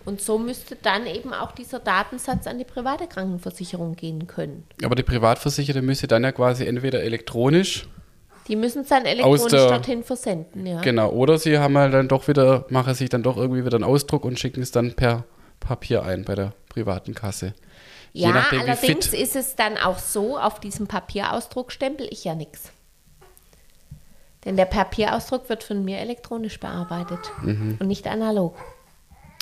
Und 0.05 0.21
so 0.21 0.37
müsste 0.37 0.75
dann 0.81 1.05
eben 1.05 1.33
auch 1.33 1.51
dieser 1.51 1.79
Datensatz 1.79 2.47
an 2.47 2.57
die 2.57 2.63
private 2.63 3.07
Krankenversicherung 3.07 3.95
gehen 3.95 4.27
können. 4.27 4.65
Aber 4.83 4.95
die 4.95 5.03
Privatversicherte 5.03 5.81
müsste 5.81 6.07
dann 6.07 6.23
ja 6.23 6.31
quasi 6.31 6.65
entweder 6.65 7.01
elektronisch, 7.03 7.87
Die 8.47 8.55
müssen 8.55 8.83
es 8.83 8.87
dann 8.89 9.05
elektronisch 9.05 9.47
der- 9.51 9.67
dorthin 9.67 10.03
versenden, 10.03 10.65
ja. 10.65 10.79
genau, 10.81 11.09
oder 11.09 11.37
sie 11.37 11.57
haben 11.59 11.77
halt 11.77 11.93
dann 11.93 12.07
doch 12.07 12.27
wieder, 12.29 12.65
machen 12.69 12.93
sich 12.93 13.09
dann 13.09 13.21
doch 13.23 13.35
irgendwie 13.35 13.65
wieder 13.65 13.75
einen 13.75 13.83
Ausdruck 13.83 14.23
und 14.23 14.39
schicken 14.39 14.61
es 14.61 14.71
dann 14.71 14.93
per 14.93 15.25
Papier 15.59 16.03
ein 16.03 16.23
bei 16.23 16.35
der 16.35 16.53
privaten 16.69 17.13
Kasse. 17.13 17.53
Ja, 18.13 18.29
nachdem, 18.31 18.61
allerdings 18.61 19.13
ist 19.13 19.35
es 19.35 19.55
dann 19.55 19.77
auch 19.77 19.99
so, 19.99 20.37
auf 20.39 20.59
diesem 20.59 20.87
Papierausdruck 20.87 21.71
stempel 21.71 22.07
ich 22.09 22.23
ja 22.23 22.35
nichts. 22.35 22.71
Denn 24.45 24.55
der 24.55 24.65
Papierausdruck 24.65 25.49
wird 25.49 25.63
von 25.63 25.83
mir 25.83 25.99
elektronisch 25.99 26.59
bearbeitet 26.59 27.19
Mhm. 27.41 27.77
und 27.79 27.87
nicht 27.87 28.07
analog. 28.07 28.57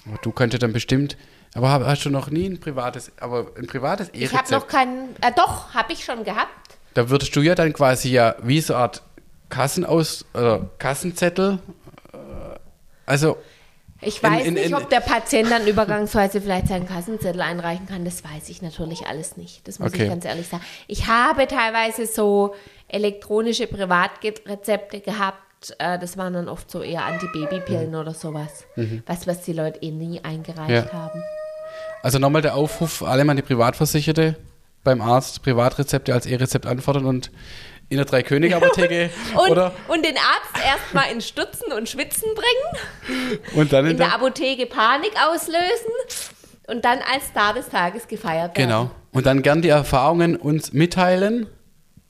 Aber 0.08 0.18
du 0.22 0.32
könntest 0.32 0.64
dann 0.64 0.74
bestimmt, 0.74 1.16
aber 1.54 1.70
hast 1.86 2.04
du 2.06 2.10
noch 2.10 2.30
nie 2.30 2.48
ein 2.48 2.60
privates, 2.60 3.12
aber 3.20 3.48
ein 3.58 3.68
privates 3.68 4.10
Ich 4.14 4.34
habe 4.36 4.52
noch 4.52 4.68
keinen, 4.68 5.16
äh, 5.22 5.32
doch, 5.36 5.74
habe 5.74 5.94
ich 5.94 6.04
schon 6.04 6.24
gehabt. 6.24 6.50
Da 6.96 7.10
würdest 7.10 7.36
du 7.36 7.42
ja 7.42 7.56
dann 7.56 7.72
quasi 7.74 8.10
ja 8.10 8.36
wie 8.42 8.60
so 8.62 8.74
eine 8.74 8.84
Art 8.84 9.04
Kassenaus, 9.50 10.26
oder 10.34 10.70
Kassenzettel, 10.80 11.60
äh, 12.14 12.18
also 13.06 13.38
Ich 14.06 14.22
weiß 14.22 14.46
in- 14.46 14.54
nicht, 14.54 14.68
in- 14.68 14.74
ob 14.76 14.90
der 14.90 15.00
Patient 15.02 15.50
dann 15.52 15.66
übergangsweise 15.68 16.40
vielleicht 16.42 16.68
seinen 16.68 16.88
Kassenzettel 16.88 17.42
einreichen 17.42 17.88
kann. 17.88 18.06
Das 18.06 18.24
weiß 18.24 18.50
ich 18.50 18.62
natürlich 18.62 19.08
alles 19.08 19.36
nicht. 19.38 19.68
Das 19.68 19.80
muss 19.80 19.90
Okay. 19.94 20.04
ich 20.04 20.10
ganz 20.10 20.26
ehrlich 20.26 20.48
sagen. 20.48 20.64
Ich 20.88 21.08
habe 21.08 21.48
teilweise 21.48 22.06
so 22.06 22.56
elektronische 22.88 23.68
Privatrezepte 23.68 25.00
gehabt. 25.02 25.40
Äh, 25.80 25.98
Das 26.00 26.18
waren 26.18 26.34
dann 26.34 26.48
oft 26.50 26.70
so 26.70 26.82
eher 26.82 27.06
Antibabypillen 27.06 27.96
oder 27.96 28.14
sowas. 28.14 28.66
Was, 29.08 29.26
was 29.28 29.42
die 29.42 29.54
Leute 29.54 29.82
eh 29.82 29.92
nie 29.92 30.22
eingereicht 30.24 30.70
Mhm. 30.70 30.76
Ja. 30.76 30.94
haben. 30.94 31.24
Also 32.04 32.20
nochmal 32.20 32.42
der 32.44 32.56
Aufruf, 32.56 33.02
alle 33.02 33.26
die 33.36 33.42
Privatversicherte 33.42 34.36
beim 34.84 35.02
Arzt 35.02 35.42
Privatrezepte 35.42 36.14
als 36.14 36.28
E-Rezept 36.28 36.68
anfordern 36.68 37.06
und 37.06 37.32
in 37.90 37.98
der 37.98 38.06
Drei-König-Apotheke 38.06 39.10
Und, 39.36 39.52
oder 39.52 39.72
und 39.88 40.04
den 40.06 40.16
Arzt 40.18 40.66
erstmal 40.66 41.12
in 41.12 41.22
Stutzen 41.22 41.72
und 41.72 41.88
Schwitzen 41.88 42.30
bringen, 42.34 43.40
und 43.56 43.72
dann 43.72 43.86
in, 43.86 43.92
in 43.92 43.98
der 43.98 44.08
der, 44.08 44.16
Apotheke 44.16 44.66
Panik 44.66 45.12
auslösen 45.24 45.92
und 46.68 46.84
dann 46.84 47.00
als 47.14 47.28
Star 47.28 47.54
des 47.54 47.70
Tages 47.70 48.08
gefeiert 48.08 48.58
werden. 48.58 48.70
Genau. 48.70 48.92
Und 49.12 49.26
dann 49.26 49.42
gern 49.44 49.62
die 49.62 49.70
Erfahrungen 49.70 50.36
uns 50.36 50.74
mitteilen, 50.74 51.48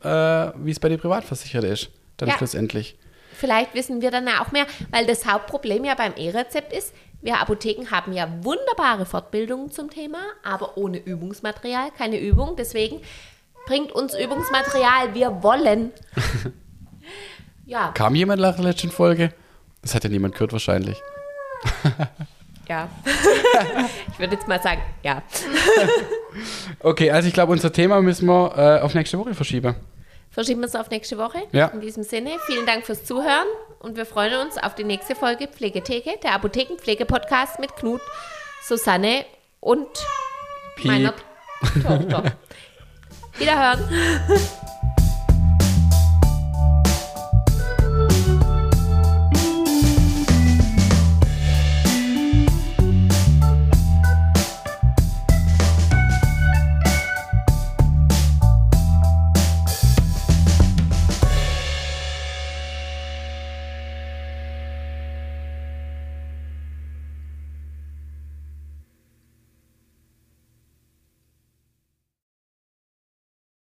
äh, 0.01 0.07
wie 0.07 0.71
es 0.71 0.79
bei 0.79 0.89
den 0.89 0.99
Privatversicherten 0.99 1.69
ist. 1.69 1.89
Dann 2.17 2.29
Ja. 2.29 2.37
schlussendlich. 2.37 2.97
Vielleicht 3.33 3.73
wissen 3.73 4.01
wir 4.01 4.11
dann 4.11 4.25
ja 4.27 4.41
auch 4.41 4.53
mehr, 4.53 4.65
weil 4.91 5.05
das 5.05 5.25
Hauptproblem 5.25 5.83
ja 5.83 5.95
beim 5.95 6.13
E-Rezept 6.15 6.71
ist, 6.71 6.93
wir 7.21 7.39
Apotheken 7.39 7.89
haben 7.89 8.13
ja 8.13 8.29
wunderbare 8.43 9.05
Fortbildungen 9.05 9.71
zum 9.71 9.89
Thema, 9.89 10.19
aber 10.43 10.77
ohne 10.77 10.99
Übungsmaterial, 10.99 11.89
keine 11.97 12.19
Übung. 12.19 12.55
Deswegen 12.55 13.01
bringt 13.65 13.91
uns 13.91 14.17
Übungsmaterial, 14.17 15.13
wir 15.13 15.43
wollen. 15.43 15.91
ja, 17.65 17.91
Kam 17.93 18.15
jemand 18.15 18.41
nach 18.41 18.55
der 18.55 18.65
letzten 18.65 18.91
Folge? 18.91 19.33
Das 19.81 19.93
hat 19.93 20.03
ja 20.03 20.09
niemand 20.09 20.33
gehört 20.33 20.51
wahrscheinlich. 20.51 21.01
ja. 22.69 22.89
ich 24.11 24.19
würde 24.19 24.35
jetzt 24.35 24.47
mal 24.47 24.61
sagen, 24.61 24.81
ja. 25.03 25.21
Okay, 26.79 27.11
also 27.11 27.27
ich 27.27 27.33
glaube, 27.33 27.51
unser 27.51 27.71
Thema 27.71 28.01
müssen 28.01 28.27
wir 28.27 28.57
äh, 28.57 28.81
auf 28.81 28.93
nächste 28.93 29.17
Woche 29.19 29.33
verschieben. 29.33 29.75
Verschieben 30.31 30.59
wir 30.61 30.67
es 30.67 30.75
auf 30.75 30.89
nächste 30.89 31.17
Woche. 31.17 31.43
Ja. 31.53 31.67
In 31.67 31.79
diesem 31.79 32.03
Sinne, 32.03 32.31
vielen 32.45 32.65
Dank 32.65 32.85
fürs 32.85 33.05
Zuhören 33.05 33.47
und 33.79 33.95
wir 33.95 34.05
freuen 34.05 34.45
uns 34.45 34.57
auf 34.57 34.75
die 34.75 34.83
nächste 34.83 35.15
Folge 35.15 35.47
Pflegetheke, 35.47 36.19
der 36.21 36.33
Apothekenpflege-Podcast 36.33 37.59
mit 37.59 37.75
Knut, 37.77 38.01
Susanne 38.61 39.25
und 39.61 39.87
Piep. 40.75 40.85
meiner 40.85 41.13
Tochter. 41.81 42.35
Wiederhören. 43.37 43.79